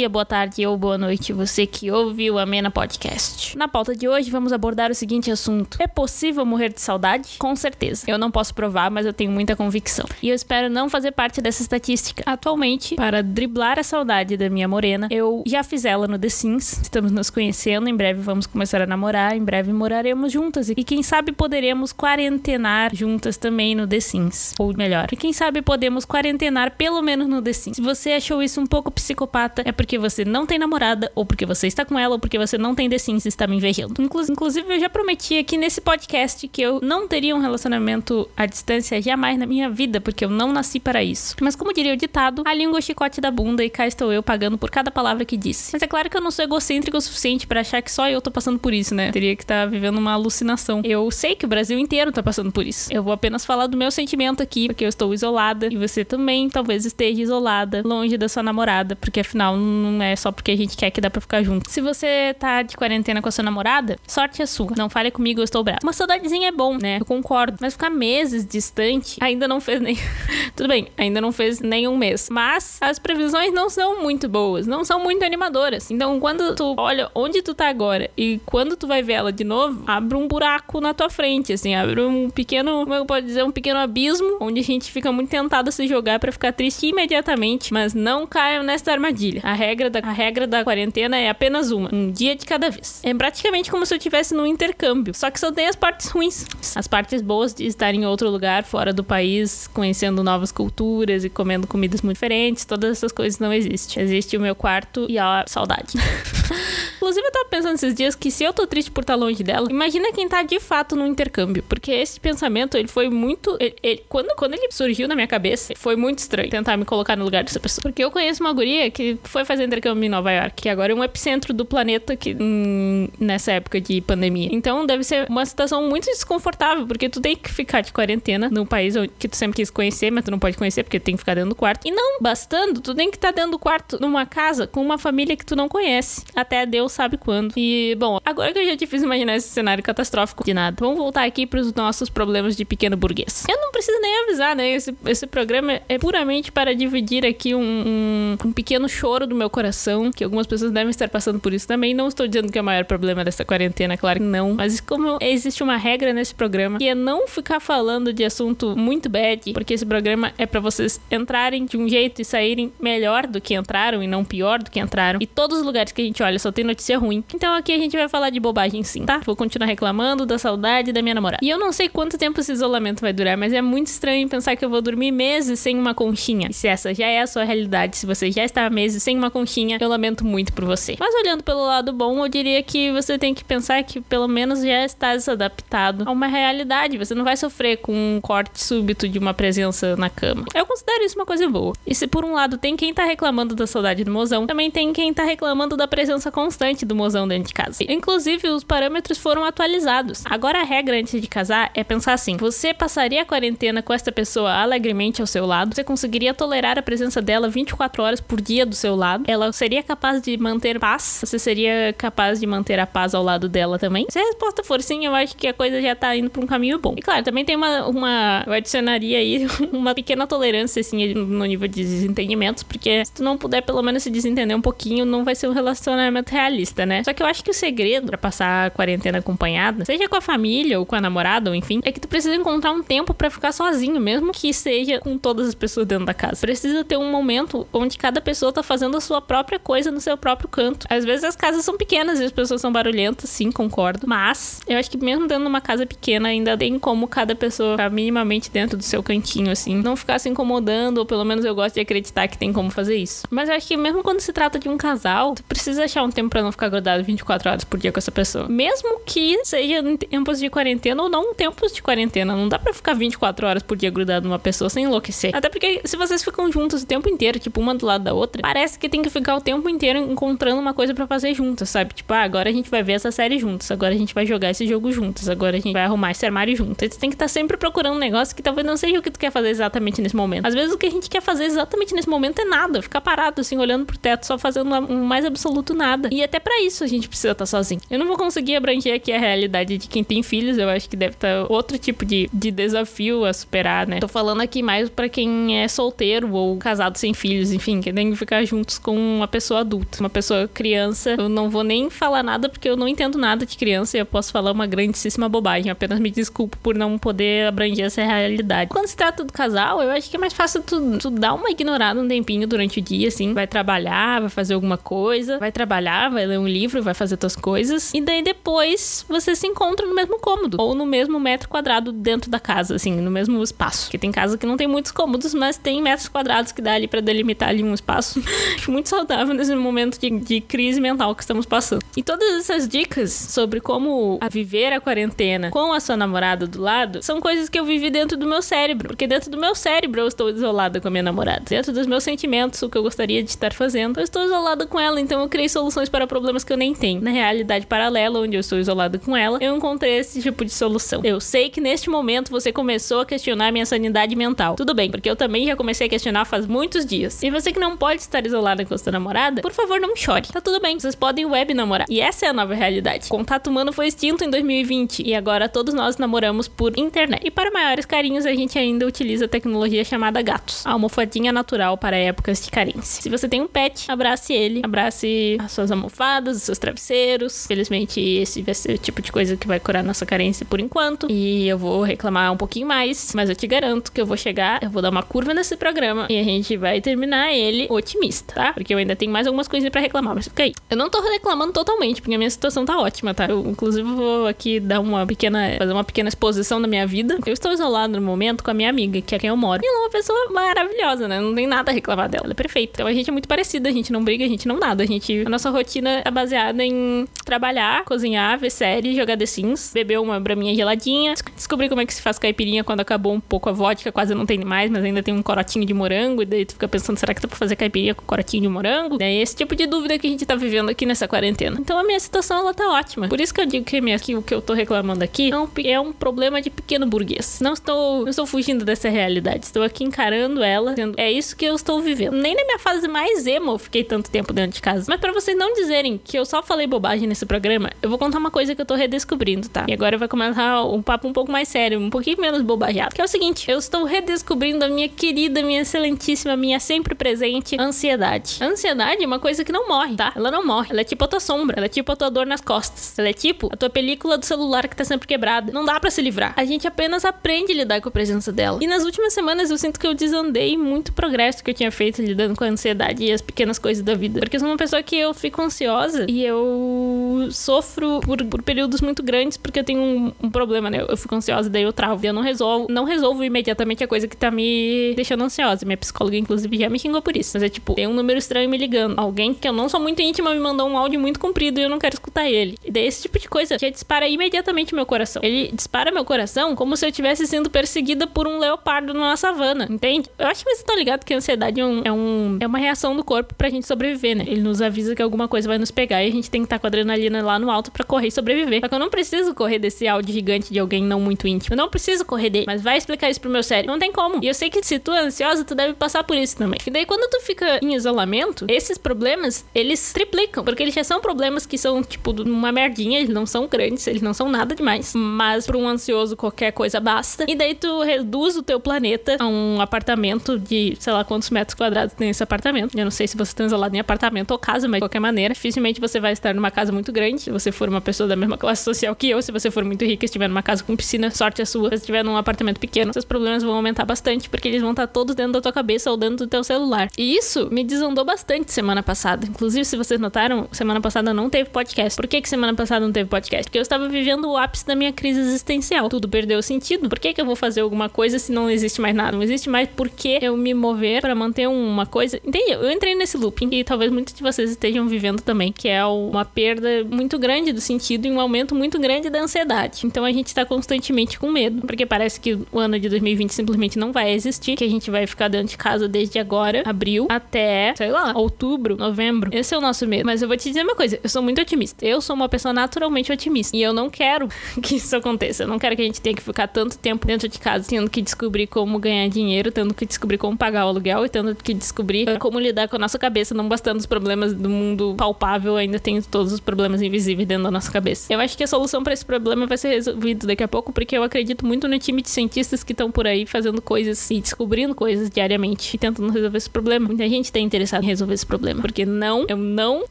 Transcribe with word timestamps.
dia, 0.03 0.09
boa 0.09 0.25
tarde 0.25 0.67
ou 0.67 0.77
boa 0.77 0.99
noite, 0.99 1.33
você 1.33 1.65
que 1.65 1.89
ouve 1.89 2.29
o 2.29 2.37
Amena 2.37 2.73
Podcast. 2.73 3.57
Na 3.57 3.69
pauta 3.69 3.95
de 3.95 4.09
hoje, 4.09 4.33
vamos 4.33 4.53
abordar 4.53 4.91
o 4.91 4.95
seguinte 4.95 5.31
assunto: 5.31 5.77
É 5.79 5.87
possível 5.87 6.45
morrer 6.45 6.73
de 6.73 6.81
saudade? 6.81 7.37
Com 7.39 7.55
certeza. 7.55 8.05
Eu 8.09 8.19
não 8.19 8.29
posso 8.29 8.53
provar, 8.53 8.91
mas 8.91 9.07
eu 9.07 9.13
tenho 9.13 9.31
muita 9.31 9.55
convicção. 9.55 10.05
E 10.21 10.29
eu 10.29 10.35
espero 10.35 10.69
não 10.69 10.91
fazer 10.91 11.13
parte 11.13 11.41
dessa 11.41 11.63
estatística. 11.63 12.25
Atualmente, 12.27 12.97
para 12.97 13.23
driblar 13.23 13.79
a 13.79 13.85
saudade 13.85 14.37
da 14.37 14.51
minha 14.51 14.67
morena, 14.67 15.07
eu 15.09 15.45
já 15.47 15.63
fiz 15.63 15.85
ela 15.85 16.09
no 16.09 16.19
The 16.19 16.29
Sims. 16.29 16.81
Estamos 16.83 17.13
nos 17.13 17.31
conhecendo, 17.31 17.89
em 17.89 17.95
breve 17.95 18.21
vamos 18.21 18.45
começar 18.45 18.83
a 18.83 18.87
namorar, 18.87 19.37
em 19.37 19.45
breve 19.45 19.73
moraremos 19.73 20.33
juntas. 20.33 20.69
E 20.69 20.83
quem 20.83 21.05
sabe 21.05 21.31
poderemos 21.31 21.93
quarentenar 21.93 22.93
juntas 22.93 23.37
também 23.37 23.77
no 23.77 23.87
The 23.87 24.01
Sims. 24.01 24.57
Ou 24.59 24.77
melhor, 24.77 25.07
e 25.13 25.17
quem 25.17 25.33
sabe 25.33 25.63
podemos 25.63 26.05
quarentenar 26.05 26.73
pelo 26.77 27.01
menos 27.03 27.29
no 27.29 27.41
The 27.41 27.53
Sims. 27.53 27.77
Se 27.77 27.83
você 27.83 28.13
achou 28.13 28.43
isso 28.43 28.61
um 28.61 28.67
pouco 28.67 28.91
psicopata, 28.91 29.63
é 29.65 29.71
porque 29.71 29.92
você 29.99 30.25
não 30.25 30.47
tem 30.47 30.59
namorada, 30.59 31.11
ou 31.15 31.25
porque 31.25 31.47
você 31.47 31.67
está 31.67 31.85
com 31.85 31.99
ela, 31.99 32.15
ou 32.15 32.19
porque 32.19 32.39
você 32.39 32.59
não 32.59 32.75
tem 32.75 32.89
The 32.89 32.99
Sims 32.99 33.25
e 33.25 33.29
está 33.29 33.47
me 33.47 33.57
invejando. 33.57 33.95
Inclusive, 34.01 34.75
eu 34.75 34.81
já 34.81 34.89
prometi 34.89 35.39
aqui 35.39 35.57
nesse 35.57 35.81
podcast 35.81 36.47
que 36.49 36.61
eu 36.61 36.81
não 36.83 37.09
teria 37.09 37.35
um 37.35 37.41
relacionamento 37.41 38.29
à 38.37 38.47
distância 38.47 39.01
jamais 39.01 39.39
na 39.39 39.47
minha 39.47 39.71
vida, 39.71 40.01
porque 40.01 40.25
eu 40.25 40.31
não 40.31 40.53
nasci 40.53 40.79
para 40.79 41.03
isso. 41.03 41.37
Mas 41.41 41.57
como 41.57 41.73
diria 41.73 41.95
o 41.95 41.97
ditado, 41.97 42.43
a 42.45 42.55
língua 42.55 42.79
é 42.79 42.81
o 42.81 42.83
chicote 42.83 43.21
da 43.21 43.31
bunda 43.31 43.65
e 43.65 43.71
cá 43.71 43.87
estou 43.87 44.13
eu 44.13 44.23
pagando 44.23 44.59
por 44.59 44.71
cada 44.71 44.91
palavra 44.91 45.25
que 45.25 45.37
disse. 45.37 45.71
Mas 45.73 45.83
é 45.83 45.87
claro 45.87 46.11
que 46.11 46.17
eu 46.17 46.21
não 46.21 46.31
sou 46.31 46.45
egocêntrico 46.45 46.97
o 46.97 47.01
suficiente 47.01 47.47
para 47.47 47.61
achar 47.61 47.81
que 47.81 47.91
só 47.91 48.09
eu 48.09 48.21
tô 48.21 48.31
passando 48.31 48.59
por 48.59 48.73
isso, 48.73 48.95
né? 48.95 49.13
teria 49.13 49.37
que 49.37 49.45
estar 49.45 49.65
tá 49.65 49.67
vivendo 49.67 49.99
uma 49.99 50.13
alucinação. 50.13 50.81
Eu 50.85 51.11
sei 51.11 51.35
que 51.37 51.45
o 51.45 51.49
Brasil 51.49 51.79
inteiro 51.79 52.11
tá 52.11 52.23
passando 52.23 52.51
por 52.51 52.67
isso. 52.67 52.93
Eu 52.93 53.03
vou 53.03 53.13
apenas 53.13 53.45
falar 53.45 53.67
do 53.67 53.77
meu 53.77 53.91
sentimento 53.91 54.43
aqui, 54.43 54.67
porque 54.67 54.85
eu 54.85 54.89
estou 54.89 55.13
isolada 55.15 55.69
e 55.71 55.77
você 55.77 56.05
também 56.05 56.49
talvez 56.49 56.85
esteja 56.85 57.23
isolada, 57.23 57.83
longe 57.85 58.17
da 58.17 58.29
sua 58.29 58.43
namorada, 58.43 58.97
porque 58.97 59.21
afinal 59.21 59.57
não 59.91 60.03
é 60.03 60.15
só 60.17 60.31
porque 60.31 60.51
a 60.51 60.57
gente 60.57 60.77
quer 60.77 60.91
que 60.91 61.01
dá 61.01 61.11
pra 61.11 61.21
ficar 61.21 61.43
junto. 61.43 61.69
Se 61.71 61.81
você 61.81 62.35
tá 62.39 62.63
de 62.63 62.77
quarentena 62.77 63.21
com 63.21 63.29
a 63.29 63.33
sua 63.33 63.45
namorada, 63.45 63.99
sorte 64.07 64.43
é 64.43 64.47
sua. 64.47 64.73
Não 64.77 64.89
fale 64.89 65.11
comigo, 65.11 65.41
eu 65.41 65.45
estou 65.45 65.63
brava. 65.63 65.81
Uma 65.83 65.93
saudadezinha 65.93 66.49
é 66.49 66.53
bom, 66.53 66.79
né? 66.81 66.99
Eu 67.01 67.05
concordo. 67.05 67.59
Mas 67.61 67.75
ficar 67.75 67.91
meses 67.91 68.47
distante 68.47 69.19
ainda 69.21 69.47
não 69.49 69.61
fez 69.61 69.81
nem. 69.81 69.97
Tudo 70.57 70.69
bem, 70.69 70.89
ainda 70.97 71.21
não 71.21 71.33
fez 71.33 71.61
nenhum 71.61 71.97
mês. 71.97 72.29
Mas 72.31 72.79
as 72.81 72.99
previsões 72.99 73.53
não 73.53 73.69
são 73.69 74.03
muito 74.03 74.29
boas, 74.29 74.67
não 74.67 74.85
são 74.85 75.01
muito 75.01 75.25
animadoras. 75.25 75.91
Então, 75.91 76.19
quando 76.21 76.55
tu 76.55 76.75
olha 76.79 77.11
onde 77.15 77.43
tu 77.43 77.55
tá 77.55 77.69
agora 77.69 78.11
e 78.17 78.41
quando 78.47 78.77
tu 78.77 78.87
vai 78.87 79.03
ver 79.03 79.15
ela 79.15 79.33
de 79.33 79.45
novo, 79.45 79.83
abre 79.87 80.17
um 80.17 80.29
buraco 80.29 80.81
na 80.81 80.95
tua 80.95 81.11
frente, 81.11 81.53
assim, 81.53 81.75
abre 81.75 82.01
um 82.01 82.31
pequeno, 82.31 82.83
como 82.83 82.95
eu 82.95 83.07
posso 83.07 83.23
dizer, 83.23 83.45
um 83.45 83.51
pequeno 83.51 83.79
abismo 83.79 84.39
onde 84.41 84.61
a 84.61 84.65
gente 84.65 84.91
fica 84.91 85.11
muito 85.11 85.31
tentado 85.31 85.69
a 85.69 85.73
se 85.73 85.87
jogar 85.87 86.19
para 86.19 86.33
ficar 86.33 86.53
triste 86.53 86.87
imediatamente, 86.87 87.73
mas 87.73 87.95
não 87.95 88.27
caiam 88.27 88.63
nessa 88.63 88.93
armadilha. 88.93 89.41
A 89.45 89.53
regra, 89.53 89.72
da, 89.91 90.01
a 90.01 90.13
regra 90.13 90.47
da 90.47 90.65
quarentena 90.65 91.17
é 91.17 91.29
apenas 91.29 91.71
uma, 91.71 91.93
um 91.93 92.11
dia 92.11 92.37
de 92.37 92.45
cada 92.45 92.71
vez. 92.71 93.01
É 93.03 93.13
praticamente 93.15 93.71
como 93.71 93.87
se 93.87 93.95
eu 93.95 93.99
estivesse 93.99 94.35
num 94.35 94.47
intercâmbio, 94.47 95.15
só 95.15 95.31
que 95.31 95.39
só 95.39 95.51
tem 95.51 95.67
as 95.67 95.77
partes 95.77 96.09
ruins. 96.09 96.47
As 96.75 96.87
partes 96.87 97.23
boas 97.23 97.55
de 97.55 97.67
estar 97.67 97.95
em 97.95 98.07
outro 98.07 98.31
lugar, 98.31 98.65
fora 98.65 98.93
do 98.93 99.05
país, 99.05 99.67
conhecendo 99.69 100.23
novas 100.23 100.53
culturas 100.53 101.25
e 101.25 101.31
comendo 101.31 101.67
comidas 101.67 102.03
muito 102.03 102.17
diferentes, 102.17 102.65
todas 102.65 102.99
essas 102.99 103.13
coisas 103.13 103.39
não 103.39 103.53
existem. 103.53 104.03
Existe 104.03 104.37
o 104.37 104.41
meu 104.41 104.55
quarto 104.55 105.07
e 105.09 105.19
a 105.19 105.45
saudade. 105.47 105.95
Inclusive, 107.03 107.27
eu 107.27 107.33
tava 107.33 107.47
pensando 107.47 107.75
esses 107.75 107.95
dias 107.95 108.15
que 108.15 108.31
se 108.31 108.45
eu 108.45 108.53
tô 108.53 108.65
triste 108.65 108.89
por 108.89 109.01
estar 109.01 109.17
longe 109.17 109.43
dela, 109.43 109.67
imagina 109.69 110.13
quem 110.13 110.29
tá 110.29 110.45
de 110.45 110.61
fato 110.61 110.95
no 110.95 111.05
intercâmbio. 111.05 111.61
Porque 111.69 111.91
esse 111.91 112.21
pensamento, 112.21 112.77
ele 112.77 112.87
foi 112.87 113.11
muito. 113.11 113.57
Ele, 113.59 113.75
ele, 113.83 114.05
quando, 114.09 114.33
quando 114.37 114.55
ele 114.55 114.71
surgiu 114.71 115.09
na 115.09 115.17
minha 115.17 115.27
cabeça, 115.27 115.75
foi 115.77 115.97
muito 115.97 116.21
estranho 116.21 116.49
tentar 116.49 116.77
me 116.77 116.85
colocar 116.85 117.17
no 117.17 117.25
lugar 117.25 117.43
dessa 117.43 117.59
pessoa. 117.59 117.83
Porque 117.83 118.05
eu 118.05 118.11
conheço 118.13 118.41
uma 118.41 118.53
guria 118.53 118.89
que 118.89 119.19
foi 119.25 119.45
fazer 119.45 119.65
intercâmbio 119.65 120.05
em 120.05 120.09
Nova 120.09 120.31
York, 120.31 120.63
que 120.63 120.69
agora 120.69 120.93
é 120.93 120.95
um 120.95 121.03
epicentro 121.03 121.53
do 121.53 121.65
planeta 121.65 122.15
que, 122.15 122.37
hum, 122.39 123.09
nessa 123.19 123.51
época 123.51 123.81
de 123.81 124.01
pandemia. 124.01 124.49
Então 124.53 124.87
deve 124.87 125.03
ser 125.03 125.27
uma 125.29 125.45
situação 125.45 125.89
muito 125.89 126.05
desconfortável, 126.05 126.87
porque 126.87 127.09
tu 127.09 127.21
tem 127.21 127.35
que 127.35 127.51
ficar 127.51 127.81
de 127.81 127.93
quarentena 127.93 128.49
num 128.49 128.65
país 128.65 128.95
que 129.19 129.27
tu 129.27 129.35
sempre 129.35 129.57
quis 129.57 129.71
conhecer, 129.71 130.13
mas 130.13 130.25
tu 130.25 130.31
não 130.31 130.39
pode 130.39 130.57
conhecer 130.57 130.85
porque 130.85 131.01
tem 131.01 131.17
que 131.17 131.19
ficar 131.19 131.35
dentro 131.35 131.51
do 131.51 131.57
quarto. 131.57 131.85
E 131.85 131.91
não 131.91 132.21
bastando, 132.21 132.81
tu 132.81 132.95
tem 132.95 133.11
que 133.11 133.17
estar 133.17 133.33
dentro 133.33 133.51
do 133.51 133.59
quarto 133.59 133.99
numa 134.01 134.25
casa 134.25 134.69
com 134.69 134.81
uma 134.81 134.99
família 134.99 135.37
que 135.37 135.45
tu 135.45 135.57
não 135.57 135.69
conhece. 135.69 136.25
Até 136.37 136.65
Deus 136.65 136.92
sabe 136.93 137.17
quando. 137.17 137.53
E, 137.57 137.97
bom, 137.99 138.19
agora 138.25 138.53
que 138.53 138.59
eu 138.59 138.67
já 138.67 138.77
te 138.77 138.87
fiz 138.87 139.03
imaginar 139.03 139.37
esse 139.37 139.49
cenário 139.49 139.83
catastrófico 139.83 140.45
de 140.45 140.55
nada, 140.55 140.77
vamos 140.79 140.99
voltar 140.99 141.25
aqui 141.25 141.47
para 141.47 141.61
os 141.61 141.73
nossos 141.75 142.09
problemas 142.09 142.57
de 142.57 142.65
pequeno 142.65 142.97
burguês. 142.97 143.45
Eu 143.49 143.61
não 143.61 143.73
preciso 143.73 144.01
nem 144.01 144.23
avisar, 144.25 144.55
né? 144.57 144.71
Esse, 144.71 144.95
esse 145.07 145.27
programa 145.27 145.81
é 145.89 145.99
puramente 145.99 146.53
para 146.53 146.75
dividir 146.75 147.27
aqui 147.27 147.55
um, 147.55 147.63
um, 147.63 148.37
um 148.45 148.53
pequeno 148.53 148.89
choro 148.89 149.27
do 149.27 149.35
meu 149.35 149.51
coração, 149.51 150.11
que 150.11 150.23
algumas 150.23 150.47
pessoas 150.47 150.71
devem 150.71 150.91
estar 150.91 151.09
passando 151.09 151.41
por 151.41 151.53
isso 151.53 151.67
também. 151.67 151.95
Não 151.95 152.09
estou 152.09 152.27
dizendo 152.27 152.51
que 152.51 152.59
é 152.59 152.63
o 152.63 152.65
maior 152.65 152.85
problema 152.85 153.25
dessa 153.25 153.45
quarentena, 153.45 153.97
claro 153.97 154.21
que 154.21 154.25
não. 154.25 154.55
Mas 154.55 154.81
como 154.81 155.19
existe 155.21 155.63
uma 155.63 155.77
regra 155.77 156.13
nesse 156.13 156.35
programa, 156.35 156.79
que 156.79 156.89
é 156.89 156.95
não 156.95 157.27
ficar 157.27 157.61
falando 157.61 158.13
de 158.13 158.25
assunto 158.25 158.77
muito 158.77 159.09
bad, 159.09 159.53
porque 159.53 159.75
esse 159.75 159.87
programa 159.87 160.33
é 160.37 160.47
para 160.47 160.61
vocês 160.61 161.01
entrarem 161.11 161.65
de 161.65 161.77
um 161.77 161.89
jeito 161.89 162.21
e 162.21 162.25
saírem 162.25 162.73
melhor 162.81 163.27
do 163.27 163.41
que 163.41 163.55
entraram 163.55 164.03
e 164.03 164.07
não 164.07 164.25
pior 164.25 164.63
do 164.63 164.71
que 164.71 164.81
entraram. 164.81 165.19
E 165.21 165.27
todos 165.27 165.59
os 165.59 165.65
lugares 165.65 165.93
que 165.93 166.03
a 166.03 166.05
gente 166.05 166.23
olha 166.23 166.39
só 166.39 166.53
tem 166.53 166.65
notícia 166.65 166.82
notícia 166.83 166.99
ruim. 166.99 167.23
Então 167.33 167.55
aqui 167.55 167.73
a 167.73 167.79
gente 167.79 167.97
vai 167.97 168.09
falar 168.09 168.31
de 168.31 168.41
bobagem 168.41 168.83
sim, 168.83 169.05
tá? 169.05 169.21
Vou 169.25 169.37
continuar 169.37 169.67
reclamando 169.67 170.27
da 170.27 170.37
saudade 170.37 170.93
da 170.93 171.01
minha 171.01 171.15
namorada. 171.15 171.39
E 171.43 171.49
eu 171.49 171.59
não 171.59 171.71
sei 171.71 171.89
quanto 171.89 172.19
tempo 172.19 172.41
esse 172.41 172.53
isolamento 172.53 173.01
vai 173.01 173.13
durar, 173.13 173.37
mas 173.37 173.53
é 173.53 173.63
muito 173.63 173.87
estranho 173.87 174.29
pensar 174.29 174.57
que 174.57 174.65
eu 174.65 174.71
vou 174.71 174.83
dormir 174.83 175.13
meses 175.13 175.61
sem 175.61 175.79
uma 175.79 175.95
conchinha. 175.95 176.49
E 176.51 176.53
se 176.53 176.67
essa 176.67 176.93
já 176.93 177.07
é 177.07 177.21
a 177.21 177.27
sua 177.27 177.45
realidade, 177.45 177.97
se 177.97 178.07
você 178.07 178.31
já 178.31 178.45
está 178.45 178.69
meses 178.69 179.03
sem 179.03 179.17
uma 179.17 179.31
conchinha, 179.31 179.79
eu 179.81 179.89
lamento 179.89 180.25
muito 180.25 180.53
por 180.53 180.65
você. 180.65 180.97
Mas 180.99 181.15
olhando 181.15 181.45
pelo 181.45 181.65
lado 181.65 181.93
bom, 181.93 182.25
eu 182.25 182.29
diria 182.29 182.63
que 182.63 182.91
você 182.91 183.19
tem 183.19 183.33
que 183.33 183.45
pensar 183.45 183.83
que 183.85 184.01
pelo 184.01 184.27
menos 184.27 184.63
já 184.63 184.85
está 184.85 185.13
adaptado 185.13 186.05
a 186.07 186.11
uma 186.11 186.27
realidade. 186.27 186.99
Você 186.99 187.15
não 187.15 187.25
vai 187.25 187.37
sofrer 187.37 187.77
com 187.77 187.93
um 187.93 188.21
corte 188.21 188.63
súbito 188.63 189.09
de 189.09 189.19
uma 189.19 189.33
presença 189.33 189.95
na 189.97 190.11
cama. 190.11 190.45
Eu 190.55 190.67
considero 190.67 191.05
isso 191.05 191.17
uma 191.17 191.27
coisa 191.27 191.49
boa. 191.49 191.75
E 191.87 191.95
se 191.95 192.07
por 192.07 192.25
um 192.25 192.33
lado 192.33 192.59
tem 192.59 192.77
quem 192.77 192.93
tá 192.93 193.05
reclamando 193.05 193.55
da 193.55 193.67
saudade 193.67 194.03
do 194.05 194.11
mozão, 194.11 194.47
também 194.47 194.71
tem 194.71 194.93
quem 194.93 195.13
tá 195.13 195.23
reclamando 195.23 195.77
da 195.77 195.87
presença 195.87 196.31
constante 196.31 196.72
do 196.81 196.95
mozão 196.95 197.29
dentro 197.29 197.49
de 197.49 197.55
casa. 197.55 197.85
Inclusive, 197.89 198.49
os 198.49 198.65
parâmetros 198.65 199.19
foram 199.19 199.45
atualizados. 199.45 200.23
Agora, 200.25 200.61
a 200.61 200.65
regra 200.65 200.99
antes 200.99 201.21
de 201.21 201.27
casar 201.27 201.71
é 201.75 201.85
pensar 201.85 202.15
assim: 202.15 202.37
você 202.37 202.73
passaria 202.73 203.23
a 203.23 203.25
quarentena 203.25 203.83
com 203.83 203.93
esta 203.93 204.11
pessoa 204.11 204.53
alegremente 204.53 205.21
ao 205.21 205.27
seu 205.27 205.47
lado? 205.47 205.75
Você 205.75 205.85
conseguiria 205.85 206.33
tolerar 206.33 206.79
a 206.79 206.83
presença 206.83 207.21
dela 207.21 207.49
24 207.49 208.03
horas 208.03 208.21
por 208.21 208.41
dia 208.41 208.65
do 208.65 208.75
seu 208.75 208.97
lado? 208.97 209.25
Ela 209.27 209.53
seria 209.53 209.83
capaz 209.83 210.23
de 210.23 210.37
manter 210.37 210.79
paz? 210.79 211.21
Você 211.25 211.39
seria 211.39 211.95
capaz 211.97 212.41
de 212.41 212.47
manter 212.47 212.81
a 212.81 212.87
paz 212.87 213.15
ao 213.15 213.23
lado 213.23 213.49
dela 213.49 213.79
também? 213.79 214.07
Se 214.09 214.19
a 214.19 214.23
resposta 214.23 214.65
for 214.65 214.81
sim, 214.83 215.05
eu 215.05 215.15
acho 215.15 215.37
que 215.37 215.47
a 215.47 215.55
coisa 215.55 215.81
já 215.81 215.95
tá 215.95 216.17
indo 216.17 216.31
pra 216.31 216.43
um 216.43 216.47
caminho 216.47 216.79
bom. 216.79 216.95
E 216.97 217.03
claro, 217.03 217.23
também 217.23 217.45
tem 217.45 217.57
uma. 217.57 217.87
uma 217.87 218.45
eu 218.47 218.53
adicionaria 218.53 219.19
aí 219.19 219.47
uma 219.73 219.95
pequena 219.95 220.27
tolerância, 220.27 220.81
assim, 220.81 221.15
no 221.15 221.45
nível 221.45 221.69
de 221.69 221.83
desentendimentos, 221.83 222.63
porque 222.63 223.05
se 223.05 223.13
tu 223.13 223.23
não 223.23 223.37
puder 223.37 223.63
pelo 223.63 223.83
menos 223.83 224.03
se 224.03 224.11
desentender 224.11 224.57
um 224.57 224.63
pouquinho, 224.63 225.05
não 225.05 225.25
vai 225.25 225.35
ser 225.35 225.49
um 225.49 225.53
relacionamento 225.53 226.33
realista 226.33 226.62
realista, 226.63 226.87
né? 226.87 227.03
Só 227.03 227.13
que 227.13 227.23
eu 227.23 227.27
acho 227.27 227.43
que 227.43 227.51
o 227.51 227.55
segredo 227.55 228.07
para 228.07 228.19
passar 228.19 228.67
a 228.67 228.71
quarentena 228.71 229.19
acompanhada, 229.19 229.85
seja 229.85 230.09
com 230.09 230.17
a 230.17 230.21
família 230.21 230.79
ou 230.79 230.87
com 230.87 230.95
a 230.95 231.01
namorada, 231.01 231.51
ou 231.51 231.57
enfim, 231.57 231.81
é 231.85 231.91
que 231.91 232.01
tu 232.01 232.09
precisa 232.09 232.35
encontrar 232.35 232.73
um 232.73 232.83
tempo 232.83 233.13
para 233.13 233.31
ficar 233.31 233.53
sozinho, 233.53 234.01
mesmo 234.01 234.33
que 234.33 234.53
seja 234.55 234.99
com 235.01 235.19
todas 235.19 235.49
as 235.49 235.55
pessoas 235.55 235.87
dentro 235.87 236.07
da 236.07 236.15
casa. 236.15 236.41
Precisa 236.41 236.85
ter 236.85 236.97
um 236.97 237.11
momento 237.11 237.67
onde 237.73 237.99
cada 237.99 238.21
pessoa 238.21 238.53
tá 238.53 238.63
fazendo 238.63 238.97
a 238.97 239.01
sua 239.01 239.21
própria 239.21 239.59
coisa 239.59 239.91
no 239.91 240.01
seu 240.01 240.17
próprio 240.17 240.49
canto. 240.49 240.87
Às 240.89 241.05
vezes 241.05 241.25
as 241.25 241.37
casas 241.37 241.65
são 241.65 241.77
pequenas 241.77 242.21
e 242.21 242.25
as 242.25 242.33
pessoas 242.33 242.61
são 242.61 242.73
barulhentas, 242.73 243.29
sim, 243.29 243.51
concordo. 243.51 244.07
Mas 244.07 244.61
eu 244.67 244.79
acho 244.79 244.91
que 244.91 244.97
mesmo 244.97 245.27
dentro 245.27 245.45
de 245.45 245.49
uma 245.49 245.61
casa 245.61 245.85
pequena, 245.85 246.29
ainda 246.29 246.57
tem 246.57 246.79
como 246.79 247.09
cada 247.09 247.35
pessoa 247.35 247.73
ficar 247.73 247.91
minimamente 247.91 248.51
dentro 248.51 248.77
do 248.77 248.85
seu 248.85 249.03
cantinho, 249.03 249.51
assim. 249.51 249.77
Não 249.77 249.97
ficar 249.97 250.19
se 250.19 250.29
incomodando, 250.29 250.99
ou 250.99 251.07
pelo 251.07 251.25
menos 251.25 251.45
eu 251.45 251.55
gosto 251.55 251.75
de 251.75 251.81
acreditar 251.81 252.29
que 252.29 252.39
tem 252.39 252.53
como 252.53 252.71
fazer 252.71 252.97
isso. 252.97 253.27
Mas 253.31 253.49
eu 253.49 253.55
acho 253.55 253.67
que 253.67 253.77
mesmo 253.77 254.03
quando 254.03 254.21
se 254.21 254.33
trata 254.33 254.59
de 254.59 254.69
um 254.69 254.77
casal, 254.77 255.35
tu 255.35 255.43
precisa 255.45 255.85
achar 255.85 256.03
um 256.03 256.11
tempo 256.11 256.31
pra 256.31 256.43
não 256.43 256.52
ficar 256.53 256.69
grudado 256.69 257.03
24 257.03 257.51
horas 257.51 257.65
por 257.65 257.79
dia 257.79 257.93
com 257.93 257.99
essa 257.99 258.13
pessoa. 258.13 258.49
Mesmo 258.49 259.01
que 259.05 259.45
seja 259.45 259.79
em 259.79 259.97
tempos 259.97 260.39
de 260.39 260.49
quarentena 260.49 261.03
ou 261.03 261.09
não 261.09 261.35
tempos 261.35 261.73
de 261.73 261.83
quarentena. 261.83 262.37
Não 262.37 262.49
dá 262.49 262.59
pra 262.59 262.73
ficar 262.73 262.95
24 262.95 263.47
horas 263.47 263.63
por 263.63 263.77
dia 263.77 263.91
grudado 263.91 264.29
numa 264.29 264.39
pessoa 264.39 264.71
sem 264.71 264.85
enlouquecer. 264.85 265.35
Até 265.35 265.49
porque 265.49 265.81
se 265.85 265.97
vocês 265.97 266.23
ficam 266.23 266.51
juntos 266.51 266.83
o 266.83 266.87
tempo 266.87 267.09
inteiro, 267.09 267.39
tipo, 267.39 267.61
uma 267.61 267.75
do 267.75 267.87
lado 267.87 268.05
da 268.05 268.15
outra, 268.15 268.43
parece 268.43 268.79
que 268.79 268.89
tem 268.89 269.03
que 269.03 269.11
ficar 269.11 269.37
o 269.37 269.41
tempo 269.41 269.69
inteiro 269.69 269.99
encontrando 269.99 270.61
uma 270.61 270.75
coisa 270.75 270.95
para 270.95 271.07
fazer 271.07 271.35
juntas, 271.35 271.69
sabe? 271.69 271.95
Tipo, 271.95 272.13
ah, 272.15 272.23
agora 272.23 272.51
a 272.51 272.53
gente 272.53 272.71
vai 272.71 272.83
ver 272.83 272.93
essa 272.93 273.11
série 273.11 273.39
juntos, 273.39 273.71
agora 273.71 273.95
a 273.95 273.97
gente 273.97 274.15
vai 274.15 274.27
jogar 274.27 274.51
esse 274.51 274.67
jogo 274.67 274.93
juntos, 274.93 275.29
agora 275.29 275.57
a 275.57 275.61
gente 275.61 275.73
vai 275.73 275.83
arrumar 275.83 276.11
esse 276.11 276.25
armário 276.25 276.55
juntos. 276.57 276.77
Você 276.81 276.99
tem 276.99 277.11
que 277.11 277.17
estar 277.17 277.25
tá 277.25 277.29
sempre 277.29 277.57
procurando 277.57 277.97
um 277.97 277.99
negócio 277.99 278.35
que 278.35 278.43
talvez 278.43 278.67
não 278.67 278.77
seja 278.77 278.99
o 278.99 279.03
que 279.03 279.11
tu 279.11 279.19
quer 279.19 279.31
fazer 279.31 279.49
exatamente 279.49 280.01
nesse 280.01 280.17
momento. 280.17 280.47
Às 280.47 280.55
vezes 280.55 280.75
o 280.75 280.79
que 280.79 280.87
a 280.87 280.91
gente 280.91 281.09
quer 281.09 281.21
fazer 281.21 281.45
exatamente 281.45 281.95
nesse 281.95 282.09
momento 282.09 282.41
é 282.41 282.45
nada, 282.45 282.83
ficar 282.83 283.01
parado 283.01 283.41
assim, 283.41 283.57
olhando 283.57 283.87
pro 283.87 283.99
teto, 283.99 284.27
só 284.27 284.39
fazendo 284.39 284.75
um 284.75 285.05
mais 285.05 285.25
absoluto 285.25 285.75
nada. 285.75 286.09
E 286.13 286.23
até 286.23 286.39
para 286.43 286.63
isso 286.63 286.85
a 286.85 286.87
gente 286.87 287.09
precisa 287.09 287.33
estar 287.33 287.43
tá 287.43 287.47
sozinho. 287.47 287.81
Eu 287.91 287.99
não 287.99 288.07
vou 288.07 288.17
conseguir 288.17 288.57
abranger 288.57 288.95
aqui 288.95 289.13
a 289.13 289.19
realidade 289.19 289.79
de 289.79 289.89
quem 289.89 290.05
tem 290.05 290.23
filhos, 290.23 290.59
eu 290.59 290.69
acho 290.69 290.89
que 290.89 290.97
deve 290.97 291.15
estar 291.15 291.47
tá 291.47 291.53
outro 291.53 291.79
tipo 291.79 292.05
de, 292.05 292.29
de 292.33 292.51
desafio 292.51 293.25
a 293.25 293.33
superar, 293.33 293.87
né? 293.87 294.01
Tô 294.01 294.09
falando 294.09 294.41
aqui 294.41 294.63
mais 294.63 294.89
para 294.89 295.09
quem 295.09 295.59
é 295.61 295.69
solteiro 295.69 296.33
ou 296.33 296.57
casado 296.57 296.97
sem 296.97 297.15
filhos, 297.15 297.53
enfim, 297.53 297.81
que 297.81 297.93
tem 297.93 298.11
que 298.11 298.17
ficar 298.17 298.45
juntos 298.45 298.79
com 298.79 298.97
uma 298.97 299.29
pessoa 299.29 299.61
adulta, 299.61 300.01
uma 300.01 300.11
pessoa 300.11 300.49
criança. 300.49 301.15
Eu 301.19 301.29
não 301.29 301.49
vou 301.49 301.65
nem 301.65 301.91
falar 301.91 302.23
nada 302.23 302.49
porque 302.49 302.69
eu 302.69 302.77
não 302.77 302.89
entendo 302.89 303.19
nada 303.19 303.47
de 303.47 303.57
criança 303.57 303.97
e 303.97 304.01
eu 304.01 304.07
posso 304.07 304.33
falar 304.33 304.53
uma 304.53 304.67
grandíssima 304.67 305.29
bobagem. 305.29 305.71
Apenas 305.71 305.99
me 305.99 306.11
desculpo 306.11 306.57
por 306.59 306.75
não 306.75 306.99
poder 306.99 307.47
abranger 307.47 307.87
essa 307.87 308.03
realidade. 308.03 308.71
Quando 308.71 308.87
se 308.87 308.97
trata 308.97 309.25
do 309.25 309.33
casal, 309.33 309.83
eu 309.83 309.91
acho 309.91 310.11
que 310.11 310.17
é 310.17 310.19
mais 310.19 310.33
fácil 310.33 310.63
tu, 310.63 310.99
tu 310.99 311.11
dar 311.11 311.35
uma 311.35 311.51
ignorada 311.51 312.01
um 312.01 312.09
tempinho 312.09 312.47
durante 312.47 312.79
o 312.79 312.83
dia, 312.83 313.09
assim. 313.09 313.33
Vai 313.33 313.47
trabalhar, 313.47 314.21
vai 314.21 314.31
fazer 314.31 314.55
alguma 314.55 314.79
coisa, 314.79 315.39
vai 315.39 315.53
trabalhar, 315.53 316.11
vai 316.11 316.27
ler 316.33 316.39
um 316.39 316.49
livro, 316.49 316.83
vai 316.83 316.95
fazer 316.95 317.17
tuas 317.17 317.37
coisas. 317.37 317.93
E 317.95 318.01
daí 318.01 318.23
depois 318.23 319.05
você 319.09 319.37
se 319.37 319.47
encontra 319.47 319.87
no 319.87 319.95
mesmo 319.95 320.19
cômodo 320.19 320.57
ou 320.61 320.75
no 320.75 320.87
mesmo 320.87 321.21
metro 321.21 321.49
quadrado 321.49 321.93
dentro 321.93 322.31
da 322.31 322.41
casa, 322.41 322.75
assim, 322.75 322.93
no 322.93 323.11
mesmo 323.11 323.43
espaço. 323.43 323.85
Porque 323.85 323.99
tem 323.99 324.11
casa 324.11 324.37
que 324.39 324.47
não 324.47 324.57
tem 324.57 324.67
muitos 324.67 324.93
cômodos, 324.93 325.35
mas 325.35 325.57
tem 325.57 325.83
metros 325.83 326.09
quadrados 326.09 326.53
que 326.53 326.63
dá 326.63 326.75
ali 326.75 326.89
para 326.89 327.01
delimitar 327.01 327.51
ali 327.51 327.63
um 327.63 327.75
espaço. 327.75 328.23
Acho 328.55 328.71
muito 328.73 328.89
saudável 328.89 329.35
nesse 329.35 329.55
momento 329.55 329.99
de, 329.99 330.11
de 330.11 330.41
crise 330.41 330.81
mental 330.81 331.15
que 331.15 331.23
estamos 331.23 331.47
passando. 331.47 331.83
E 331.97 332.03
todas 332.03 332.29
essas 332.37 332.67
dicas 332.67 333.13
sobre 333.13 333.61
como 333.61 334.19
a 334.21 334.29
viver 334.29 334.73
a 334.73 334.81
quarentena 334.81 335.51
com 335.51 335.73
a 335.73 335.81
sua 335.81 335.97
namorada 335.97 336.47
do 336.47 336.61
lado 336.61 337.03
são 337.03 337.21
coisas 337.21 337.49
que 337.49 337.59
eu 337.59 337.65
vivi 337.65 337.91
dentro 337.91 338.17
do 338.17 338.27
meu 338.27 338.41
cérebro. 338.43 338.89
Porque 338.89 339.07
dentro 339.07 339.31
do 339.31 339.39
meu 339.39 339.55
cérebro 339.55 340.01
eu 340.01 340.09
estou 340.09 340.31
isolada 340.31 340.81
com 340.81 340.89
a 340.89 340.91
minha 340.91 341.03
namorada. 341.03 341.45
Dentro 341.49 341.73
dos 341.73 341.87
meus 341.87 342.05
sentimentos, 342.05 342.63
o 342.63 342.71
que 342.71 342.79
eu 342.79 342.83
gostaria 342.83 343.23
de 343.23 343.31
estar 343.31 343.53
fazendo, 343.53 343.99
eu 343.99 344.05
estou 344.05 344.25
isolada 344.25 344.67
com 344.67 344.79
ela. 344.79 345.01
Então 345.01 345.21
eu 345.21 345.29
criei 345.29 345.49
soluções 345.49 345.89
para 345.89 346.07
problemas 346.07 346.22
que 346.45 346.53
eu 346.53 346.57
nem 346.57 346.75
tenho. 346.75 347.01
Na 347.01 347.11
realidade 347.11 347.67
paralela, 347.67 348.21
onde 348.21 348.37
eu 348.37 348.41
estou 348.41 348.59
isolada 348.59 348.99
com 348.99 349.17
ela, 349.17 349.39
eu 349.41 349.57
encontrei 349.57 349.99
esse 349.99 350.21
tipo 350.23 350.45
de 350.45 350.53
solução. 350.53 351.01
Eu 351.05 351.21
sei 351.21 351.51
que 351.51 351.61
neste 351.61 351.91
momento 351.91 352.31
você 352.31 352.53
começou 352.53 353.01
a 353.01 353.07
questionar 353.07 353.53
minha 353.53 353.67
sanidade 353.67 354.15
mental. 354.15 354.57
Tudo 354.57 354.75
bem, 354.75 354.91
porque 354.91 355.09
eu 355.09 355.17
também 355.17 355.47
já 355.47 355.57
comecei 355.57 355.87
a 355.87 355.91
questionar 355.91 356.25
faz 356.25 356.47
muitos 356.47 356.87
dias. 356.87 357.23
E 357.23 357.31
você 357.31 357.53
que 357.53 357.61
não 357.61 357.77
pode 357.77 358.01
estar 358.01 358.25
isolada 358.25 358.65
com 358.65 358.77
sua 358.77 358.93
namorada, 358.93 359.43
por 359.43 359.53
favor, 359.53 359.81
não 359.81 359.95
chore. 359.97 360.29
Tá 360.29 360.41
tudo 360.41 360.61
bem, 360.61 360.79
vocês 360.79 360.95
podem 360.95 361.27
web 361.27 361.55
namorar. 361.55 361.87
E 361.89 362.01
essa 362.01 362.27
é 362.27 362.29
a 362.29 362.33
nova 362.33 362.55
realidade. 362.55 363.07
O 363.07 363.11
contato 363.11 363.49
humano 363.49 363.73
foi 363.73 363.87
extinto 363.89 364.25
em 364.25 364.31
2020 364.31 365.03
e 365.03 365.15
agora 365.15 365.49
todos 365.49 365.75
nós 365.75 365.97
namoramos 365.97 366.49
por 366.49 366.79
internet. 366.79 367.23
E 367.25 367.31
para 367.31 367.51
maiores 367.51 367.85
carinhos, 367.85 368.27
a 368.27 368.35
gente 368.35 368.59
ainda 368.59 368.87
utiliza 368.87 369.25
a 369.25 369.29
tecnologia 369.29 369.85
chamada 369.85 370.21
gatos, 370.23 370.67
a 370.67 370.73
almofadinha 370.73 371.33
natural 371.33 371.77
para 371.77 371.97
épocas 371.97 372.45
de 372.45 372.51
carência. 372.51 373.03
Se 373.03 373.09
você 373.09 373.29
tem 373.29 373.41
um 373.41 373.47
pet, 373.47 373.91
abrace 373.91 374.33
ele, 374.33 374.61
abrace 374.65 375.37
as 375.41 375.53
suas 375.53 375.71
almofadas, 375.71 376.02
os 376.31 376.43
seus 376.43 376.59
travesseiros. 376.59 377.47
Felizmente, 377.47 378.01
esse 378.01 378.43
vai 378.43 378.55
ser 378.55 378.75
o 378.75 378.79
tipo 378.79 379.01
de 379.01 379.13
coisa 379.13 379.37
que 379.37 379.47
vai 379.47 379.61
curar 379.61 379.83
nossa 379.83 380.05
carência 380.05 380.45
por 380.45 380.61
enquanto. 380.61 381.07
E 381.11 381.49
eu 381.49 381.59
vou 381.59 381.83
reclamar 381.83 382.33
um 382.33 382.37
pouquinho 382.37 382.67
mais, 382.67 383.13
mas 383.15 383.29
eu 383.29 383.37
te 383.37 383.47
garanto 383.47 383.93
que 383.93 384.01
eu 384.01 384.07
vou 384.07 384.17
chegar, 384.17 384.63
eu 384.63 384.71
vou 384.71 384.83
dar 384.83 384.91
uma 384.91 385.03
curva 385.03 385.33
nesse 385.35 385.57
programa 385.57 386.07
e 386.11 386.19
a 386.19 386.23
gente 386.23 386.57
vai 386.57 386.81
terminar 386.81 387.33
ele 387.33 387.67
otimista, 387.71 388.35
tá? 388.35 388.53
Porque 388.53 388.75
eu 388.75 388.79
ainda 388.79 388.97
tenho 388.97 389.13
mais 389.13 389.27
algumas 389.27 389.49
coisas 389.49 389.69
para 389.71 389.81
reclamar, 389.81 390.15
mas 390.15 390.29
fica 390.29 390.43
aí. 390.43 390.55
Eu 390.69 390.77
não 390.77 390.91
tô 390.91 391.01
reclamando 391.01 391.53
totalmente, 391.53 392.01
porque 392.01 392.15
a 392.15 392.19
minha 392.19 392.31
situação 392.31 392.65
tá 392.65 392.79
ótima, 392.79 393.15
tá? 393.15 393.27
Eu, 393.27 393.41
inclusive, 393.47 393.89
vou 393.89 394.27
aqui 394.27 394.61
dar 394.61 394.81
uma 394.81 395.07
pequena. 395.07 395.57
fazer 395.59 395.73
uma 395.73 395.85
pequena 395.85 396.09
exposição 396.09 396.61
da 396.61 396.69
minha 396.69 396.87
vida. 396.87 397.19
Eu 397.25 397.33
estou 397.33 397.53
isolado 397.53 397.95
no 397.95 398.03
momento 398.03 398.43
com 398.43 398.51
a 398.51 398.55
minha 398.55 398.71
amiga, 398.71 399.01
que 399.01 399.15
é 399.15 399.19
quem 399.19 399.29
eu 399.29 399.37
moro. 399.37 399.63
E 399.63 399.67
ela 399.67 399.79
é 399.79 399.81
uma 399.83 399.91
pessoa 399.91 400.31
maravilhosa, 400.31 401.09
né? 401.09 401.21
Não 401.21 401.35
tem 401.35 401.47
nada 401.47 401.71
a 401.71 401.75
reclamar 401.75 402.09
dela. 402.09 402.25
Ela 402.25 402.33
é 402.33 402.35
perfeita. 402.35 402.73
Então 402.75 402.87
a 402.87 402.93
gente 402.93 403.09
é 403.09 403.13
muito 403.13 403.29
parecida, 403.29 403.69
a 403.69 403.73
gente 403.73 403.93
não 403.93 404.03
briga, 404.03 404.25
a 404.25 404.29
gente 404.29 404.47
não 404.49 404.59
nada. 404.59 404.83
A 404.83 404.87
gente. 404.87 405.23
A 405.27 405.29
nossa 405.29 405.51
rotina 405.51 405.92
é 406.05 406.11
baseada 406.11 406.65
em 406.65 407.07
trabalhar, 407.25 407.85
cozinhar, 407.85 408.39
ver 408.39 408.51
série, 408.51 408.95
jogar 408.95 409.17
The 409.17 409.27
Sims, 409.27 409.73
beber 409.73 410.01
uma 410.01 410.19
braminha 410.19 410.55
geladinha, 410.55 411.15
descobrir 411.37 411.69
como 411.69 411.81
é 411.81 411.87
que 411.87 411.95
se 411.95 412.03
faz 412.03 412.19
caipirinha 412.19 412.65
quando 412.65 412.81
acabou 412.81 413.13
um 413.13 413.21
pouco 413.21 413.49
a 413.49 413.53
vodka, 413.53 413.93
quase 413.93 414.15
não 414.15 414.27
tem 414.27 414.39
mais, 414.45 414.71
mas 414.71 414.85
ainda 414.85 415.03
tem 415.03 415.15
um 415.15 415.23
corotinho 415.23 415.65
de 415.65 415.75
morango, 415.75 416.23
e 416.23 416.27
daí 416.27 416.45
tu 416.45 416.55
fica 416.55 416.69
pensando, 416.69 416.99
será 416.99 417.15
que 417.15 417.21
dá 417.21 417.29
pra 417.29 417.37
fazer 417.37 417.57
caipirinha 417.57 417.95
com 417.95 418.05
corotinho 418.05 418.43
de 418.43 418.49
morango? 418.49 418.99
É 419.01 419.13
esse 419.15 419.37
tipo 419.37 419.55
de 419.55 419.67
dúvida 419.67 419.99
que 419.99 420.07
a 420.07 420.11
gente 420.11 420.25
tá 420.25 420.35
vivendo 420.35 420.69
aqui 420.71 420.87
nessa 420.87 421.09
quarentena. 421.09 421.57
Então 421.61 421.79
a 421.79 421.85
minha 421.85 421.99
situação, 421.99 422.39
ela 422.39 422.55
tá 422.55 422.71
ótima. 422.71 423.09
Por 423.09 423.21
isso 423.21 423.33
que 423.33 423.41
eu 423.41 423.47
digo 423.47 423.65
que, 423.65 423.81
minha, 423.81 423.99
que 423.99 424.15
o 424.15 424.23
que 424.23 424.35
eu 424.35 424.41
tô 424.41 424.53
reclamando 424.53 425.03
aqui 425.03 425.31
é 425.31 425.39
um, 425.39 425.49
é 425.65 425.81
um 425.81 425.93
problema 425.93 426.41
de 426.41 426.51
pequeno 426.51 426.87
burguês. 426.87 427.41
Não 427.41 427.55
estou, 427.55 428.03
não 428.03 428.09
estou 428.09 428.27
fugindo 428.27 428.65
dessa 428.65 428.89
realidade. 428.89 429.47
Estou 429.47 429.63
aqui 429.63 429.85
encarando 429.85 430.43
ela. 430.43 430.75
Sendo, 430.75 430.95
é 430.99 431.11
isso 431.11 431.37
que 431.37 431.45
eu 431.45 431.55
estou 431.55 431.81
vivendo. 431.81 432.15
Nem 432.15 432.35
na 432.35 432.45
minha 432.45 432.59
fase 432.59 432.87
mais 432.87 433.27
emo 433.27 433.53
eu 433.53 433.59
fiquei 433.59 433.83
tanto 433.83 434.11
tempo 434.11 434.33
dentro 434.33 434.53
de 434.53 434.63
casa. 434.63 434.87
Mas 434.89 435.01
para 435.01 435.13
vocês 435.13 435.37
não 435.37 435.53
dizerem 435.55 435.82
que 436.05 436.19
eu 436.19 436.25
só 436.25 436.43
falei 436.43 436.67
bobagem 436.67 437.07
nesse 437.09 437.27
programa, 437.27 437.71
eu 437.83 437.89
vou 437.89 437.99
contar 437.99 438.19
uma 438.19 438.31
coisa 438.31 438.55
que 438.55 438.61
eu 438.61 438.67
tô 438.67 438.75
redescobrindo, 438.75 439.49
tá? 439.49 439.67
E 439.69 439.73
agora 439.73 439.99
vai 439.99 440.09
começar 440.09 440.65
um 440.65 440.81
papo 440.81 441.09
um 441.09 441.13
pouco 441.13 441.31
mais 441.31 441.49
sério, 441.49 441.79
um 441.79 441.91
pouquinho 441.91 442.21
menos 442.21 442.43
bobajado. 442.43 442.95
Que 442.95 443.01
é 443.01 443.05
o 443.05 443.09
seguinte, 443.09 443.51
eu 443.51 443.59
estou 443.59 443.85
redescobrindo 443.85 444.65
a 444.65 444.69
minha 444.69 444.89
querida, 444.89 445.43
minha 445.43 445.63
excelentíssima, 445.63 446.37
minha 446.37 446.61
sempre 446.61 446.95
presente 446.95 447.57
ansiedade. 447.61 448.39
A 448.41 448.47
ansiedade 448.47 449.03
é 449.03 449.07
uma 449.07 449.19
coisa 449.19 449.45
que 449.45 449.53
não 449.53 449.69
morre, 449.69 449.97
tá? 449.97 450.13
Ela 450.15 450.31
não 450.31 450.47
morre. 450.47 450.69
Ela 450.71 450.83
é 450.83 450.85
tipo 450.85 451.05
a 451.05 451.09
tua 451.09 451.21
sombra, 451.21 451.57
ela 451.57 451.67
é 451.67 451.69
tipo 451.69 451.91
a 451.91 451.97
tua 451.97 452.11
dor 452.11 452.27
nas 452.27 452.41
costas. 452.41 452.99
Ela 452.99 453.09
é 453.09 453.13
tipo 453.13 453.49
a 453.53 453.57
tua 453.57 453.69
película 453.69 454.17
do 454.17 454.25
celular 454.25 454.69
que 454.69 454.77
tá 454.77 454.85
sempre 454.85 455.07
quebrada. 455.09 455.53
Não 455.53 455.65
dá 455.65 455.81
para 455.81 455.91
se 455.91 456.01
livrar. 456.01 456.33
A 456.37 456.45
gente 456.45 456.67
apenas 456.67 457.05
aprende 457.05 457.53
a 457.53 457.57
lidar 457.57 457.81
com 457.81 457.89
a 457.89 457.93
presença 457.93 458.31
dela. 458.31 458.59
E 458.63 458.67
nas 458.67 458.85
últimas 458.85 459.13
semanas 459.13 459.51
eu 459.51 459.59
sinto 459.59 459.81
que 459.81 459.87
eu 459.87 459.95
desandei 459.95 460.57
muito 460.57 460.93
progresso 460.93 461.43
que 461.43 461.51
eu 461.51 461.55
tinha 461.55 461.73
feito 461.73 462.01
lidando 462.01 462.37
com 462.37 462.45
a 462.45 462.49
ansiedade 462.49 463.05
e 463.05 463.13
as 463.13 463.21
pequenas 463.21 463.59
coisas 463.59 463.83
da 463.83 463.95
vida. 463.95 464.21
Porque 464.21 464.37
eu 464.37 464.41
sou 464.41 464.49
uma 464.49 464.57
pessoa 464.57 464.83
que 464.83 464.97
eu 464.97 465.13
fico 465.13 465.43
ansiosa 465.43 465.72
e 466.09 466.25
eu 466.25 467.29
sofro 467.31 468.01
por, 468.01 468.23
por 468.25 468.43
períodos 468.43 468.81
muito 468.81 469.03
grandes 469.03 469.37
porque 469.37 469.61
eu 469.61 469.65
tenho 469.65 469.81
um, 469.81 470.13
um 470.23 470.31
problema, 470.31 470.71
né? 470.71 470.85
Eu 470.89 470.97
fico 470.97 471.15
ansiosa 471.15 471.49
e 471.49 471.53
daí 471.53 471.63
eu 471.63 471.73
travo. 471.73 472.05
Eu 472.05 472.13
não 472.13 472.23
resolvo, 472.23 472.67
não 472.71 472.85
resolvo 472.85 473.23
imediatamente 473.25 473.83
a 473.85 473.89
coisa 473.89 474.07
que 474.09 474.17
tá 474.17 474.31
me 474.31 474.93
deixando 474.95 475.25
ansiosa. 475.25 475.65
Minha 475.65 475.77
psicóloga, 475.77 476.17
inclusive, 476.17 476.59
já 476.59 476.69
me 476.69 476.79
xingou 476.79 477.03
por 477.03 477.17
isso. 477.17 477.33
Mas 477.35 477.43
é 477.43 477.49
tipo, 477.49 477.75
tem 477.75 477.87
um 477.87 477.95
número 477.95 478.19
estranho 478.19 478.49
me 478.49 478.57
ligando. 478.57 478.99
Alguém 478.99 479.35
que 479.35 479.47
eu 479.49 479.53
não 479.53 479.69
sou 479.69 479.81
muito 479.81 480.01
íntima 480.01 480.35
me 480.35 480.41
mandou 480.41 480.69
um 480.69 480.77
áudio 480.77 481.01
muito 481.01 481.19
comprido 481.19 481.61
e 481.61 481.63
eu 481.63 481.69
não 481.69 481.79
quero 481.79 481.95
escutar 481.95 482.29
ele. 482.29 482.57
E 482.65 482.71
daí 482.71 482.87
esse 482.87 483.03
tipo 483.03 483.19
de 483.19 483.29
coisa 483.29 483.59
já 483.59 483.69
dispara 483.69 484.09
imediatamente 484.09 484.75
meu 484.75 484.87
coração. 484.87 485.23
Ele 485.25 485.51
dispara 485.53 485.91
meu 485.91 486.05
coração 486.05 486.55
como 486.55 486.77
se 486.77 486.85
eu 486.85 486.91
estivesse 486.91 487.27
sendo 487.27 487.51
perseguida 487.51 488.07
por 488.07 488.27
um 488.27 488.39
leopardo 488.39 488.95
numa 488.95 489.17
savana, 489.17 489.67
entende? 489.71 490.09
Eu 490.19 490.27
acho 490.27 490.45
que 490.45 490.51
vocês 490.51 490.59
estão 490.61 490.77
ligados 490.77 491.05
que 491.05 491.15
a 491.15 491.17
ansiedade 491.17 491.61
é, 491.61 491.65
um, 491.65 491.83
é, 491.85 491.93
um, 491.93 492.39
é 492.41 492.47
uma 492.47 492.59
reação 492.59 492.97
do 492.97 493.05
corpo 493.05 493.35
pra 493.35 493.49
gente 493.49 493.67
sobreviver, 493.67 494.17
né? 494.17 494.25
Ele 494.27 494.41
nos 494.41 494.61
avisa 494.61 494.95
que 494.95 495.03
alguma 495.03 495.29
coisa 495.29 495.49
vai 495.49 495.59
nos 495.63 495.71
pegar 495.71 496.05
e 496.05 496.09
a 496.09 496.11
gente 496.11 496.29
tem 496.29 496.43
que 496.43 496.47
estar 496.47 496.57
tá 496.57 496.61
com 496.61 496.67
a 496.67 496.69
adrenalina 496.69 497.23
lá 497.23 497.39
no 497.39 497.51
alto 497.51 497.71
para 497.71 497.85
correr 497.85 498.09
e 498.09 498.11
sobreviver. 498.11 498.61
Só 498.61 498.69
que 498.69 498.75
eu 498.75 498.79
não 498.79 498.91
preciso 498.91 499.35
correr 499.35 499.59
desse 499.59 499.87
áudio 499.89 500.13
gigante 500.13 500.53
de 500.53 500.59
alguém 500.59 500.83
não 500.83 501.01
muito 501.01 501.27
íntimo. 501.27 501.55
Eu 501.55 501.57
não 501.57 501.69
preciso 501.69 502.05
correr 502.05 502.29
dele, 502.29 502.45
mas 502.47 502.61
vai 502.61 502.77
explicar 502.77 503.09
isso 503.09 503.21
pro 503.21 503.31
meu 503.31 503.43
cérebro. 503.43 503.73
Não 503.73 503.79
tem 503.79 503.93
como. 503.93 504.23
E 504.23 504.29
eu 504.29 504.35
sei 504.35 504.51
que 504.51 504.63
se 504.63 504.79
tu 504.79 504.93
é 504.93 505.01
ansiosa, 505.01 505.45
tu 505.45 505.55
deve 505.55 505.75
passar 505.75 506.05
por 506.05 506.17
isso 506.17 506.37
também. 506.37 506.61
E 506.67 506.71
daí 506.71 506.85
quando 506.85 507.09
tu 507.09 507.21
fica 507.21 507.61
em 507.63 507.75
isolamento, 507.75 508.45
esses 508.49 508.77
problemas, 508.77 509.45
eles 509.55 509.93
triplicam, 509.93 510.45
porque 510.45 510.63
eles 510.63 510.75
já 510.75 510.85
são 510.85 511.01
problemas 511.01 511.47
que 511.47 511.57
são 511.57 511.83
tipo 511.83 512.11
uma 512.23 512.53
merdinha, 512.53 512.99
eles 512.99 513.11
não 513.11 513.25
são 513.25 513.47
grandes, 513.47 513.87
eles 513.87 514.03
não 514.03 514.13
são 514.13 514.29
nada 514.29 514.55
demais. 514.55 514.93
Mas 514.95 515.47
para 515.47 515.57
um 515.57 515.69
ansioso 515.69 516.17
qualquer 516.17 516.53
coisa 516.53 516.81
basta. 516.81 517.25
E 517.29 517.35
daí 517.35 517.55
tu 517.55 517.83
reduz 517.83 518.37
o 518.37 518.43
teu 518.43 518.59
planeta 518.61 519.17
a 519.19 519.27
um 519.27 519.61
apartamento 519.61 520.39
de, 520.39 520.77
sei 520.79 520.93
lá 520.93 521.05
quantos 521.05 521.31
metros 521.31 521.55
quadrados 521.55 521.95
tem 521.95 522.11
esse 522.11 522.23
apartamento. 522.23 522.77
Eu 522.77 522.85
não 522.85 522.91
sei 522.91 523.07
se 523.07 523.17
você 523.17 523.33
está 523.33 523.45
isolado 523.45 523.75
em 523.77 523.81
apartamento 523.81 524.33
ou 524.33 524.39
casa, 524.39 524.67
mas 524.67 524.79
de 524.79 524.81
qualquer 524.81 525.01
maneira, 525.01 525.35
dificilmente 525.53 525.81
você 525.81 526.01
vai 526.01 526.13
estar 526.13 526.35
numa 526.35 526.51
casa 526.51 526.73
muito 526.73 526.91
grande. 526.91 527.21
Se 527.21 527.31
você 527.31 527.53
for 527.53 527.69
uma 527.69 527.81
pessoa 527.81 528.09
da 528.09 528.17
mesma 528.17 528.39
classe 528.39 528.65
social 528.65 528.97
que 528.97 529.11
eu, 529.11 529.21
se 529.21 529.31
você 529.31 529.51
for 529.51 529.65
muito 529.65 529.85
rica, 529.85 530.05
estiver 530.05 530.29
numa 530.29 530.43
casa 530.43 530.65
com 530.65 530.75
piscina, 530.75 531.11
sorte 531.11 531.43
a 531.43 531.47
sua. 531.47 531.69
Se 531.71 531.77
estiver 531.77 532.03
num 532.03 532.17
apartamento 532.17 532.59
pequeno, 532.59 532.93
seus 532.93 533.05
problemas 533.05 533.43
vão 533.43 533.55
aumentar 533.55 533.85
bastante, 533.85 534.29
porque 534.29 534.49
eles 534.49 534.63
vão 534.63 534.71
estar 534.71 534.87
todos 534.87 535.15
dentro 535.15 535.33
da 535.33 535.41
tua 535.41 535.53
cabeça 535.53 535.91
ou 535.91 535.97
dentro 535.97 536.17
do 536.19 536.27
teu 536.27 536.43
celular. 536.43 536.89
E 536.97 537.17
isso 537.17 537.49
me 537.53 537.63
desandou 537.63 538.05
bastante 538.05 538.51
semana 538.53 538.83
passada. 538.83 539.27
Inclusive, 539.27 539.65
se 539.65 539.77
vocês 539.77 540.01
notaram, 540.01 540.49
semana 540.53 540.81
passada 540.81 541.13
não 541.13 541.29
teve 541.29 541.51
podcast. 541.51 541.97
Por 541.97 542.07
que, 542.07 542.21
que 542.21 542.29
semana 542.29 542.55
passada 542.55 542.85
não 542.85 542.93
teve 542.93 543.09
podcast? 543.09 543.45
Porque 543.45 543.59
eu 543.59 543.63
estava 543.63 543.89
vivendo 543.89 544.31
o 544.31 544.37
ápice 544.37 544.67
da 544.67 544.75
minha 544.75 544.93
crise 544.93 545.21
existencial. 545.21 545.89
Tudo 545.89 546.09
perdeu 546.09 546.43
sentido. 546.43 546.89
Por 546.89 546.99
que, 546.99 547.13
que 547.13 547.21
eu 547.21 547.27
vou 547.27 547.37
fazer 547.37 547.61
alguma 547.61 547.89
coisa 547.89 548.19
se 548.19 548.33
não 548.33 548.49
existe 548.49 548.81
mais 548.81 548.95
nada? 548.95 549.13
Não 549.13 549.23
existe 549.23 549.49
mais 549.51 549.69
por 549.69 549.89
que 549.89 550.19
eu 550.23 550.37
me 550.37 550.55
mover 550.55 551.03
para 551.03 551.15
manter 551.15 551.47
uma 551.49 551.85
coisa. 551.85 552.19
Entende? 552.25 552.53
Eu 552.53 552.71
entrei 552.71 552.95
nesse 552.95 553.17
looping 553.17 553.51
e 553.53 553.65
talvez 553.65 553.91
muitos 553.91 554.15
de 554.15 554.23
vocês 554.23 554.51
estejam 554.51 554.87
vivendo 554.87 555.21
também, 555.21 555.42
que 555.51 555.69
é 555.69 555.85
uma 555.85 556.25
perda 556.25 556.85
muito 556.85 557.19
grande 557.19 557.53
do 557.53 557.61
sentido 557.61 558.07
e 558.07 558.11
um 558.11 558.21
aumento 558.21 558.55
muito 558.55 558.79
grande 558.79 559.09
da 559.09 559.21
ansiedade. 559.21 559.87
Então 559.87 560.05
a 560.05 560.13
gente 560.13 560.27
está 560.27 560.45
constantemente 560.45 561.19
com 561.19 561.31
medo, 561.31 561.67
porque 561.67 561.87
parece 561.87 562.21
que 562.21 562.39
o 562.53 562.59
ano 562.59 562.79
de 562.79 562.89
2020 562.89 563.31
simplesmente 563.31 563.79
não 563.79 563.93
vai 563.93 564.13
existir, 564.13 564.57
que 564.57 564.65
a 564.65 564.69
gente 564.69 564.91
vai 564.91 565.07
ficar 565.07 565.29
dentro 565.29 565.49
de 565.49 565.57
casa 565.57 565.89
desde 565.89 566.19
agora, 566.19 566.63
abril, 566.67 567.07
até, 567.09 567.75
sei 567.77 567.91
lá, 567.91 568.13
outubro, 568.15 568.77
novembro. 568.77 569.31
Esse 569.33 569.55
é 569.55 569.59
o 569.59 569.61
nosso 569.61 569.87
medo. 569.87 570.05
Mas 570.05 570.21
eu 570.21 570.29
vou 570.29 570.37
te 570.37 570.49
dizer 570.49 570.63
uma 570.63 570.75
coisa, 570.75 570.99
eu 571.03 571.09
sou 571.09 571.23
muito 571.23 571.41
otimista. 571.41 571.85
Eu 571.85 572.01
sou 572.01 572.15
uma 572.15 572.29
pessoa 572.29 572.53
naturalmente 572.53 573.11
otimista. 573.11 573.57
E 573.57 573.63
eu 573.63 573.73
não 573.73 573.89
quero 573.89 574.29
que 574.63 574.77
isso 574.77 574.95
aconteça. 574.95 575.45
Eu 575.45 575.49
não 575.49 575.59
quero 575.59 575.75
que 575.75 575.83
a 575.83 575.85
gente 575.85 576.01
tenha 576.01 576.15
que 576.15 576.23
ficar 576.23 576.47
tanto 576.49 576.79
tempo 576.79 577.07
dentro 577.07 577.29
de 577.29 577.39
casa 577.39 577.69
tendo 577.69 577.89
que 577.89 578.03
descobrir 578.03 578.47
como 578.47 578.79
ganhar 578.79 579.09
dinheiro, 579.09 579.51
tendo 579.51 579.73
que 579.73 579.87
descobrir 579.87 580.19
como 580.19 580.37
pagar 580.37 580.67
o 580.67 580.69
aluguel 580.69 581.07
e 581.07 581.09
tendo 581.09 581.35
que 581.35 581.55
descobrir 581.55 582.19
como 582.19 582.39
lidar 582.39 582.69
com 582.69 582.77
a 582.77 582.79
nossa 582.79 582.99
cabeça, 582.99 583.35
não 583.35 583.49
bastando 583.49 583.79
os 583.79 583.87
problemas 583.87 584.35
do 584.35 584.49
mundo 584.49 584.95
palpável, 584.97 585.32
ainda 585.57 585.79
tem 585.79 586.01
todos 586.03 586.33
os 586.33 586.41
problemas 586.41 586.83
invisíveis 586.83 587.27
dentro 587.27 587.45
da 587.45 587.51
nossa 587.51 587.71
cabeça. 587.71 588.13
Eu 588.13 588.21
acho 588.21 588.37
que 588.37 588.45
a 588.45 588.47
solução 588.47 588.83
para 588.83 588.93
esse 588.93 589.05
problema 589.05 589.47
vai 589.47 589.59
ser 589.59 589.69
resolvido 589.69 590.27
daqui 590.27 590.43
a 590.43 590.49
pouco, 590.49 590.73
porque 590.73 590.97
eu 590.97 591.03
acredito 591.03 591.47
muito 591.47 591.69
no 591.69 591.79
time 591.79 592.03
de 592.03 592.11
cientistas 592.11 592.63
que 592.65 592.73
estão 592.73 592.91
por 592.91 593.07
aí 593.07 593.27
fazendo 593.27 593.61
coisas 593.61 594.11
e 594.11 594.21
descobrindo 594.21 594.75
coisas 594.75 595.11
diariamente 595.11 595.75
e 595.75 595.79
tentando 595.79 596.13
resolver 596.13 596.39
esse 596.39 596.51
problema. 596.51 596.87
Muita 596.89 597.09
gente 597.09 597.27
está 597.27 597.39
interessada 597.39 597.85
em 597.85 597.89
resolver 597.89 598.15
esse 598.15 598.27
problema, 598.27 598.61
porque 598.61 598.85
não, 598.85 599.25
eu 599.29 599.37
não 599.37 599.85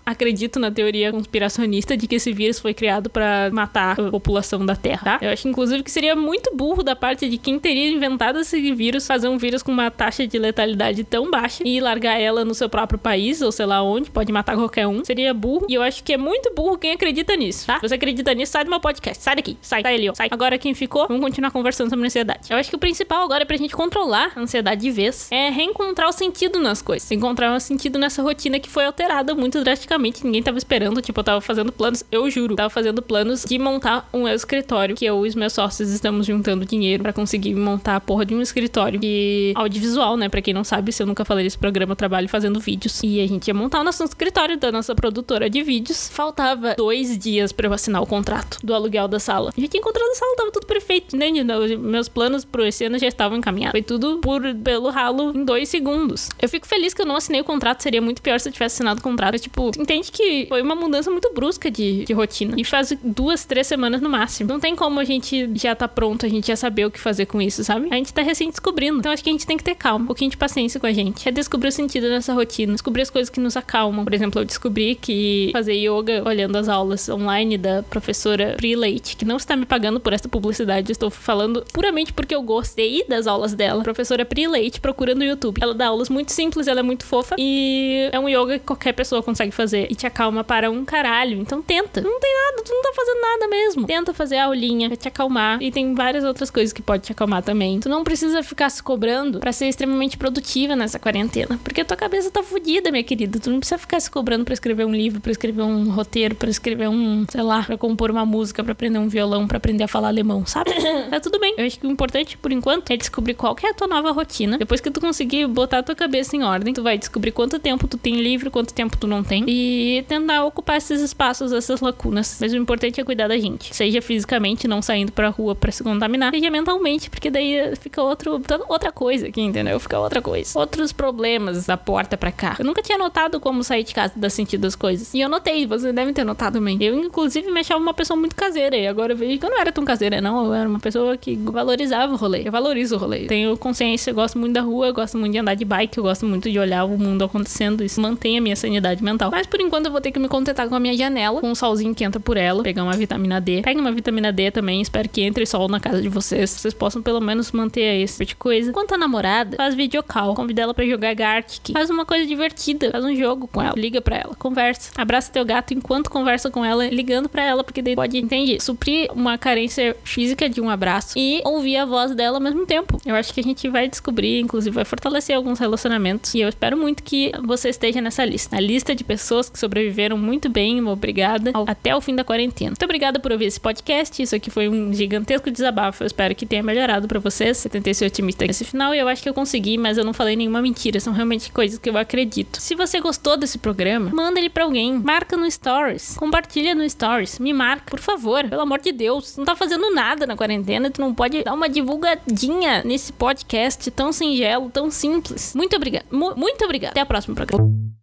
acredito 0.06 0.60
na 0.60 0.72
teoria 0.72 1.12
conspiracionista 1.12 1.96
de 1.96 2.08
que 2.08 2.16
esse 2.16 2.32
vírus 2.32 2.60
foi 2.60 2.74
criado 2.74 3.10
para 3.10 3.50
matar 3.52 4.00
a 4.00 4.10
população 4.10 4.66
da 4.66 4.76
Terra, 4.76 5.18
tá? 5.18 5.26
Eu 5.26 5.32
acho 5.32 5.48
inclusive 5.48 5.84
que 5.84 5.92
seria 5.92 6.16
muito 6.16 6.56
burro 6.56 6.84
da 6.84 6.96
parte 6.96 7.30
de 7.30 7.38
quem 7.38 7.60
teria 7.60 7.90
inventado 7.90 8.40
esse 8.40 8.72
vírus 8.74 9.08
fazer 9.08 9.28
um 9.28 9.38
vírus 9.38 9.64
com 9.64 9.72
uma 9.72 9.92
taxa 9.92 10.26
de 10.26 10.38
letalidade 10.38 11.04
tão 11.04 11.30
baixa 11.30 11.64
e 11.66 11.80
largar 11.80 12.20
ela 12.20 12.44
no 12.46 12.54
seu 12.54 12.70
próprio 12.70 13.00
país 13.00 13.42
ou 13.42 13.52
sei 13.52 13.66
lá 13.66 13.84
onde, 13.84 14.10
pode 14.10 14.32
matar 14.32 14.56
qualquer 14.56 14.88
um. 14.88 15.04
Seria 15.04 15.21
burro. 15.34 15.66
E 15.70 15.74
eu 15.74 15.82
acho 15.82 16.04
que 16.04 16.14
é 16.14 16.18
muito 16.18 16.54
burro 16.54 16.78
quem 16.78 16.92
acredita 16.92 17.36
nisso, 17.36 17.68
tá? 17.68 17.76
Se 17.76 17.88
você 17.88 17.96
acredita 17.96 18.34
nisso, 18.34 18.52
sai 18.52 18.64
do 18.64 18.70
meu 18.70 18.80
podcast. 18.80 19.24
Sai 19.24 19.36
daqui. 19.36 19.58
Sai, 19.62 19.82
sai 19.82 19.96
ali, 19.96 20.10
ó. 20.10 20.16
Sai. 20.16 20.28
Agora 20.32 20.58
quem 20.58 20.74
ficou, 20.74 21.08
vamos 21.08 21.24
continuar 21.24 21.52
conversando 21.52 21.90
sobre 21.90 22.06
ansiedade. 22.06 22.48
Eu 22.50 22.58
acho 22.58 22.70
que 22.70 22.76
o 22.76 22.80
principal 22.80 23.24
agora 23.24 23.44
é 23.44 23.46
pra 23.46 23.58
gente 23.58 23.74
controlar 23.74 24.32
a 24.36 24.40
ansiedade 24.40 24.82
de 24.82 24.92
vez 24.92 25.32
é 25.32 25.50
reencontrar 25.50 26.10
o 26.10 26.12
sentido 26.12 26.60
nas 26.60 26.82
coisas. 26.82 27.10
Encontrar 27.12 27.52
um 27.54 27.60
sentido 27.60 28.00
nessa 28.00 28.22
rotina 28.22 28.60
que 28.60 28.70
foi 28.70 28.86
alterada 28.86 29.36
muito 29.36 29.62
drasticamente. 29.64 30.26
Ninguém 30.26 30.44
tava 30.44 30.58
esperando. 30.58 31.02
Tipo, 31.02 31.20
eu 31.20 31.24
tava 31.24 31.42
fazendo 31.42 31.72
planos, 31.72 32.04
eu 32.12 32.30
juro, 32.30 32.56
tava 32.56 32.70
fazendo 32.70 33.02
planos 33.02 33.44
de 33.44 33.58
montar 33.60 34.08
um 34.14 34.28
escritório 34.28 34.96
que 34.96 35.06
eu 35.06 35.26
e 35.26 35.30
os 35.30 35.36
meus 35.36 35.54
sócios 35.54 35.90
estamos 35.90 36.26
juntando 36.26 36.66
dinheiro 36.66 37.04
para 37.04 37.14
conseguir 37.14 37.54
montar 37.56 37.96
a 37.96 38.00
porra 38.00 38.26
de 38.26 38.34
um 38.34 38.42
escritório 38.42 39.00
e 39.04 39.54
audiovisual, 39.56 40.18
né? 40.18 40.30
Pra 40.30 40.42
quem 40.42 40.54
não 40.54 40.64
sabe, 40.64 40.92
se 40.92 41.02
eu 41.02 41.08
nunca 41.08 41.26
falei 41.26 41.44
desse 41.44 41.58
programa, 41.58 41.92
eu 41.92 41.96
trabalho 41.96 42.28
fazendo 42.30 42.60
vídeos. 42.60 43.02
E 43.04 43.22
a 43.22 43.28
gente 43.28 43.48
ia 43.48 43.54
montar 43.54 43.82
o 43.82 43.84
nosso 43.84 44.04
escritório 44.04 44.58
da 44.58 44.72
nossa 44.72 44.96
produtora 45.12 45.50
de 45.50 45.62
vídeos. 45.62 46.10
Faltava 46.10 46.74
dois 46.76 47.18
dias 47.18 47.52
para 47.52 47.68
eu 47.68 47.74
assinar 47.74 48.02
o 48.02 48.06
contrato 48.06 48.58
do 48.64 48.74
aluguel 48.74 49.08
da 49.08 49.20
sala. 49.20 49.52
A 49.56 49.60
gente 49.60 49.72
tinha 49.72 49.82
encontrado 49.82 50.10
a 50.10 50.16
sala, 50.16 50.36
tava 50.38 50.52
tudo 50.52 50.66
perfeito, 50.66 51.16
entende? 51.16 51.44
Meus 51.78 52.08
planos 52.08 52.46
pro 52.46 52.66
esse 52.66 52.86
ano 52.86 52.98
já 52.98 53.08
estavam 53.08 53.38
encaminhados. 53.38 53.72
Foi 53.72 53.82
tudo 53.82 54.20
por 54.20 54.42
pelo 54.64 54.90
ralo 54.90 55.32
em 55.36 55.44
dois 55.44 55.70
segundos. 55.70 56.30
Eu 56.42 56.48
fico 56.48 56.66
feliz 56.66 56.94
que 56.94 57.02
eu 57.02 57.06
não 57.06 57.16
assinei 57.16 57.42
o 57.42 57.44
contrato, 57.44 57.84
seria 57.84 58.02
muito 58.02 58.22
pior 58.22 58.40
se 58.40 58.48
eu 58.50 58.54
tivesse 58.54 58.76
assinado 58.76 59.00
o 59.00 59.04
contrato. 59.04 59.34
Mas, 59.34 59.42
tipo, 59.42 59.72
entende 59.78 60.12
que 60.12 60.46
foi 60.48 60.62
uma 60.62 60.76
mudança 60.76 61.12
muito 61.12 61.32
brusca 61.34 61.70
de, 61.70 62.06
de 62.06 62.14
rotina. 62.14 62.56
E 62.58 62.64
faz 62.64 62.94
duas, 63.04 63.44
três 63.44 63.68
semanas 63.68 64.02
no 64.02 64.10
máximo. 64.10 64.50
Não 64.50 64.60
tem 64.60 64.76
como 64.76 65.00
a 65.00 65.04
gente 65.04 65.50
já 65.56 65.76
tá 65.76 65.88
pronto, 65.88 66.26
a 66.26 66.30
gente 66.30 66.48
já 66.48 66.56
saber 66.56 66.86
o 66.86 66.92
que 66.92 67.00
fazer 67.00 67.26
com 67.26 67.42
isso, 67.42 67.64
sabe? 67.64 67.88
A 67.92 67.96
gente 67.96 68.14
tá 68.14 68.22
recém 68.22 68.50
descobrindo. 68.50 69.00
Então 69.00 69.12
acho 69.12 69.24
que 69.24 69.30
a 69.30 69.34
gente 69.34 69.46
tem 69.46 69.58
que 69.58 69.64
ter 69.64 69.76
calma, 69.76 70.04
um 70.04 70.08
pouquinho 70.08 70.32
de 70.32 70.38
paciência 70.38 70.80
com 70.80 70.88
a 70.88 70.94
gente. 70.94 71.28
É 71.28 71.32
descobrir 71.32 71.70
o 71.70 71.72
sentido 71.72 72.10
nessa 72.10 72.34
rotina, 72.34 72.74
descobrir 72.74 73.02
as 73.02 73.10
coisas 73.10 73.30
que 73.30 73.40
nos 73.40 73.58
acalmam. 73.58 74.04
Por 74.04 74.14
exemplo, 74.14 74.42
eu 74.42 74.46
descobri 74.46 74.96
que 75.02 75.50
fazer 75.52 75.74
yoga 75.74 76.24
olhando 76.26 76.56
as 76.56 76.70
aulas 76.70 77.10
online 77.10 77.58
da 77.58 77.84
professora 77.84 78.54
Pri 78.56 78.76
Leite, 78.76 79.16
que 79.18 79.26
não 79.26 79.38
está 79.38 79.56
me 79.56 79.66
pagando 79.66 80.00
por 80.00 80.14
essa 80.14 80.30
publicidade, 80.30 80.92
estou 80.92 81.10
falando 81.10 81.66
puramente 81.74 82.14
porque 82.14 82.36
eu 82.36 82.42
gostei 82.42 83.04
das 83.08 83.28
aulas 83.28 83.54
dela. 83.54 83.84
Professora 83.84 84.24
Pri 84.24 84.48
Leite, 84.48 84.80
procura 84.80 85.16
no 85.16 85.24
YouTube. 85.24 85.60
Ela 85.62 85.74
dá 85.74 85.88
aulas 85.88 86.10
muito 86.10 86.32
simples, 86.32 86.68
ela 86.68 86.80
é 86.80 86.84
muito 86.84 87.06
fofa 87.06 87.36
e 87.38 88.10
é 88.12 88.20
um 88.20 88.30
yoga 88.30 88.60
que 88.60 88.66
qualquer 88.66 88.94
pessoa 88.94 89.24
consegue 89.24 89.52
fazer 89.52 89.88
e 89.90 89.96
te 89.96 90.06
acalma 90.06 90.44
para 90.44 90.70
um 90.70 90.86
caralho. 90.86 91.40
Então 91.40 91.62
tenta. 91.62 92.02
Não 92.02 92.20
tem 92.20 92.34
nada, 92.34 92.64
tu 92.64 92.74
não 92.74 92.82
tá 92.82 92.92
fazendo 92.96 93.22
nada 93.22 93.48
mesmo. 93.48 93.88
Tenta 93.88 94.14
fazer 94.14 94.38
a 94.38 94.46
aulinha, 94.46 94.88
vai 94.88 94.98
te 94.98 95.08
acalmar 95.08 95.62
e 95.62 95.72
tem 95.72 95.94
várias 95.96 96.24
outras 96.24 96.52
coisas 96.52 96.72
que 96.72 96.82
pode 96.82 97.04
te 97.04 97.12
acalmar 97.12 97.42
também. 97.42 97.80
Tu 97.80 97.90
não 97.90 98.04
precisa 98.04 98.44
ficar 98.44 98.70
se 98.70 98.84
cobrando 98.84 99.40
para 99.40 99.52
ser 99.52 99.68
extremamente 99.68 100.18
produtiva 100.18 100.76
nessa 100.76 101.00
quarentena, 101.00 101.60
porque 101.64 101.84
tua 101.84 101.98
cabeça 101.98 102.30
tá 102.30 102.44
fodida, 102.44 102.92
minha 102.92 103.04
querida. 103.04 103.40
Tu 103.40 103.50
não 103.50 103.60
precisa 103.60 103.78
ficar 103.78 104.00
se 104.00 104.12
cobrando 104.12 104.46
para 104.46 104.54
escrever 104.54 104.86
um 104.86 104.91
livro, 104.92 105.22
para 105.22 105.32
escrever 105.32 105.64
um 105.64 105.90
roteiro, 105.92 106.36
para 106.36 106.50
escrever 106.50 106.90
um, 106.90 107.26
sei 107.30 107.42
lá, 107.42 107.64
para 107.64 107.78
compor 107.78 108.12
uma 108.12 108.26
música, 108.26 108.64
para 108.64 108.74
aprender 108.74 109.00
um 109.00 109.08
violão, 109.08 109.48
para 109.48 109.58
aprender 109.58 109.84
a 109.84 109.88
falar 109.88 110.10
alemão, 110.10 110.46
sabe? 110.46 110.72
tá 111.10 111.20
tudo 111.20 111.40
bem. 111.40 111.56
Eu 111.58 111.66
acho 111.66 111.80
que 111.80 111.88
o 111.88 111.92
importante 111.92 112.38
por 112.38 112.52
enquanto 112.52 112.92
é 112.92 112.98
descobrir 112.98 113.34
qual 113.34 113.56
que 113.56 113.66
é 113.66 113.70
a 113.70 113.74
tua 113.74 113.88
nova 113.88 114.12
rotina. 114.12 114.58
Depois 114.58 114.82
que 114.82 114.92
tu 114.92 115.00
conseguir 115.00 115.48
botar 115.48 115.80
a 115.80 115.84
tua 115.84 115.96
cabeça 115.96 116.36
em 116.36 116.44
ordem, 116.44 116.74
tu 116.74 116.84
vai 116.84 116.98
descobrir 116.98 117.32
quanto 117.32 117.60
tempo 117.60 117.88
tu 117.88 117.98
tem 117.98 118.16
livre, 118.16 118.50
quanto 118.50 118.74
tempo 118.74 118.98
tu 118.98 119.08
não 119.08 119.24
tem 119.24 119.44
e 119.48 120.04
tentar 120.08 120.46
ocupar 120.46 120.78
esses 120.78 121.02
espaços, 121.02 121.52
essas 121.52 121.82
lacunas. 121.82 122.38
Mas 122.40 122.54
o 122.54 122.58
importante 122.58 123.00
é 123.00 123.04
cuidar 123.04 123.28
da 123.28 123.38
gente, 123.38 123.76
seja 123.76 124.02
fisicamente, 124.02 124.68
não 124.68 124.82
saindo 124.82 125.12
pra 125.12 125.30
rua 125.30 125.56
para 125.56 125.72
se 125.72 125.84
contaminar, 125.84 126.32
seja 126.32 126.50
mentalmente, 126.50 127.10
porque 127.10 127.30
daí 127.30 127.76
fica 127.76 128.02
outro, 128.02 128.42
outra 128.68 128.92
coisa 128.92 129.28
aqui, 129.28 129.42
entendeu? 129.42 129.80
Fica 129.80 130.00
outra 130.00 130.22
coisa. 130.22 130.58
Outros 130.58 130.92
problemas 130.92 131.66
da 131.66 131.78
porta 131.78 132.18
para 132.18 132.32
cá. 132.32 132.56
Eu 132.60 132.66
nunca 132.66 132.82
tinha 132.82 132.98
notado 132.98 133.40
como 133.40 133.64
sair 133.64 133.84
de 133.84 133.94
casa 133.94 134.14
dar 134.16 134.30
sentido 134.30 134.62
das 134.62 134.76
coisas. 134.82 135.14
E 135.14 135.22
eu 135.22 135.30
notei, 135.30 135.68
vocês 135.68 135.94
devem 135.94 136.12
ter 136.12 136.24
notado 136.24 136.56
também. 136.56 136.76
Eu, 136.82 136.98
inclusive, 137.00 137.52
me 137.52 137.60
achava 137.60 137.80
uma 137.80 137.94
pessoa 137.94 138.20
muito 138.20 138.36
caseira. 138.36 138.76
E 138.76 138.88
agora 138.88 139.14
eu 139.14 139.18
vejo 139.18 139.38
que 139.38 139.46
eu 139.46 139.50
não 139.52 139.60
era 139.60 139.72
tão 139.72 139.86
caseira, 139.86 140.20
não. 140.20 140.48
Eu 140.48 140.54
era 140.56 140.68
uma 140.68 140.80
pessoa 140.80 141.16
que 141.16 141.36
valorizava 141.36 142.12
o 142.12 142.16
rolê. 142.16 142.42
Eu 142.44 142.52
valorizo 142.52 142.96
o 142.96 142.98
rolê. 142.98 143.28
Tenho 143.28 143.56
consciência, 143.58 144.10
eu 144.10 144.16
gosto 144.16 144.40
muito 144.40 144.54
da 144.54 144.62
rua, 144.62 144.88
eu 144.88 144.94
gosto 144.94 145.20
muito 145.20 145.34
de 145.34 145.38
andar 145.38 145.54
de 145.54 145.64
bike, 145.64 146.00
eu 146.00 146.04
gosto 146.04 146.26
muito 146.26 146.50
de 146.50 146.58
olhar 146.58 146.84
o 146.86 146.98
mundo 146.98 147.24
acontecendo. 147.24 147.84
Isso 147.84 148.02
mantém 148.02 148.40
a 148.40 148.42
minha 148.42 148.56
sanidade 148.56 149.04
mental. 149.04 149.30
Mas 149.30 149.46
por 149.46 149.62
enquanto 149.62 149.86
eu 149.86 149.92
vou 149.92 150.02
ter 150.02 150.12
que 150.12 150.18
me 150.18 150.28
contentar 150.28 150.68
com 150.68 150.74
a 150.74 150.80
minha 150.80 150.96
janela, 150.96 151.40
com 151.40 151.52
o 151.52 151.56
solzinho 151.56 151.94
que 151.94 152.04
entra 152.04 152.20
por 152.20 152.36
ela, 152.36 152.64
pegar 152.64 152.84
uma 152.84 152.94
vitamina 152.94 153.40
D. 153.40 153.62
Pegue 153.62 153.80
uma 153.80 153.92
vitamina 153.92 154.34
D 154.34 154.50
também. 154.50 154.82
Espero 154.82 155.08
que 155.08 155.22
entre 155.22 155.46
sol 155.46 155.68
na 155.68 155.80
casa 155.80 156.02
de 156.02 156.10
vocês. 156.10 156.50
Vocês 156.50 156.74
possam 156.74 157.04
pelo 157.04 157.22
menos 157.22 157.52
manter 157.52 158.02
esse 158.02 158.18
tipo 158.18 158.30
de 158.30 158.36
coisa. 158.36 158.74
Quanto 158.74 158.96
a 158.96 158.98
namorada, 158.98 159.58
faz 159.58 159.76
videocall. 159.76 160.34
Convida 160.34 160.64
ela 160.64 160.74
pra 160.74 160.86
jogar 160.86 161.14
Gartic. 161.14 161.72
Faz 161.72 161.90
uma 161.92 162.04
coisa 162.04 162.26
divertida. 162.26 162.90
Faz 162.90 163.06
um 163.06 163.16
jogo 163.16 163.48
com 163.48 163.62
ela. 163.62 163.76
Liga 163.78 164.02
pra 164.02 164.18
ela. 164.18 164.36
Conversa. 164.36 164.71
Abraça 164.96 165.32
teu 165.32 165.46
gato 165.46 165.74
enquanto 165.74 166.10
conversa 166.10 166.50
com 166.50 166.64
ela, 166.64 166.88
ligando 166.88 167.30
pra 167.30 167.44
ela, 167.44 167.64
porque 167.64 167.82
daí 167.82 167.96
pode, 167.96 168.18
entende? 168.18 168.58
Suprir 168.62 169.10
uma 169.14 169.38
carência 169.38 169.96
física 170.04 170.50
de 170.50 170.62
um 170.62 170.70
abraço 170.70 171.14
e 171.18 171.42
ouvir 171.46 171.78
a 171.78 171.86
voz 171.86 172.14
dela 172.16 172.38
ao 172.38 172.42
mesmo 172.42 172.66
tempo. 172.66 173.00
Eu 173.06 173.16
acho 173.16 173.34
que 173.34 173.40
a 173.40 173.44
gente 173.44 173.68
vai 173.70 173.88
descobrir, 173.88 174.40
inclusive 174.40 174.74
vai 174.74 174.86
fortalecer 174.86 175.36
alguns 175.36 175.60
relacionamentos. 175.60 176.34
E 176.34 176.42
eu 176.42 176.50
espero 176.50 176.78
muito 176.78 177.04
que 177.04 177.32
você 177.44 177.70
esteja 177.70 178.02
nessa 178.02 178.24
lista. 178.26 178.56
A 178.56 178.60
lista 178.60 178.96
de 178.96 179.04
pessoas 179.04 179.50
que 179.50 179.60
sobreviveram 179.60 180.18
muito 180.18 180.50
bem, 180.50 180.86
obrigada, 180.88 181.52
ao, 181.54 181.70
até 181.70 181.96
o 181.96 182.02
fim 182.02 182.16
da 182.16 182.24
quarentena. 182.24 182.72
Muito 182.72 182.84
obrigada 182.84 183.20
por 183.20 183.32
ouvir 183.32 183.46
esse 183.46 183.60
podcast. 183.60 184.22
Isso 184.22 184.36
aqui 184.36 184.50
foi 184.50 184.68
um 184.68 184.94
gigantesco 184.94 185.50
desabafo. 185.52 186.04
Eu 186.04 186.08
espero 186.08 186.36
que 186.36 186.46
tenha 186.46 186.64
melhorado 186.64 187.08
para 187.08 187.20
vocês. 187.20 187.64
Eu 187.64 187.72
tentei 187.72 187.94
ser 187.94 188.06
otimista 188.06 188.46
nesse 188.46 188.64
final 188.64 188.94
e 188.94 189.00
eu 189.00 189.08
acho 189.08 189.22
que 189.24 189.30
eu 189.30 189.34
consegui, 189.34 189.78
mas 189.78 189.98
eu 189.98 190.04
não 190.04 190.14
falei 190.14 190.36
nenhuma 190.36 190.62
mentira. 190.62 191.00
São 191.00 191.14
realmente 191.14 191.52
coisas 191.52 191.78
que 191.78 191.90
eu 191.90 191.98
acredito. 191.98 192.60
Se 192.60 192.76
você 192.76 193.00
gostou 193.00 193.38
desse 193.38 193.58
programa, 193.58 194.12
manda 194.14 194.40
ele 194.40 194.50
pra 194.50 194.61
alguém. 194.62 194.94
Marca 195.00 195.36
no 195.36 195.50
Stories. 195.50 196.16
Compartilha 196.18 196.76
no 196.76 196.88
Stories. 196.90 197.40
Me 197.40 197.54
marca, 197.54 197.86
por 197.90 198.00
favor. 198.00 198.48
Pelo 198.48 198.62
amor 198.62 198.80
de 198.80 198.92
Deus. 198.92 199.38
Não 199.38 199.46
tá 199.46 199.56
fazendo 199.56 199.94
nada 199.94 200.26
na 200.26 200.36
quarentena. 200.36 200.90
Tu 200.90 201.02
não 201.02 201.14
pode 201.14 201.44
dar 201.44 201.54
uma 201.54 201.70
divulgadinha 201.70 202.84
nesse 202.84 203.12
podcast 203.14 203.90
tão 203.92 204.12
singelo, 204.12 204.70
tão 204.70 204.90
simples. 204.90 205.54
Muito 205.56 205.76
obrigada. 205.76 206.06
Mu 206.12 206.34
muito 206.36 206.64
obrigada. 206.64 206.92
Até 206.92 207.02
a 207.02 207.06
próxima 207.06 207.36
programa. 207.36 208.01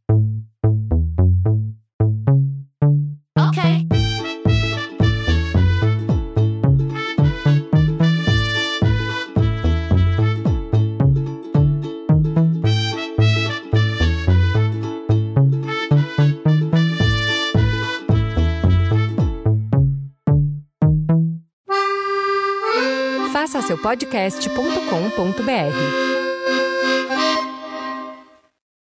podcast.com.br. 23.88 26.27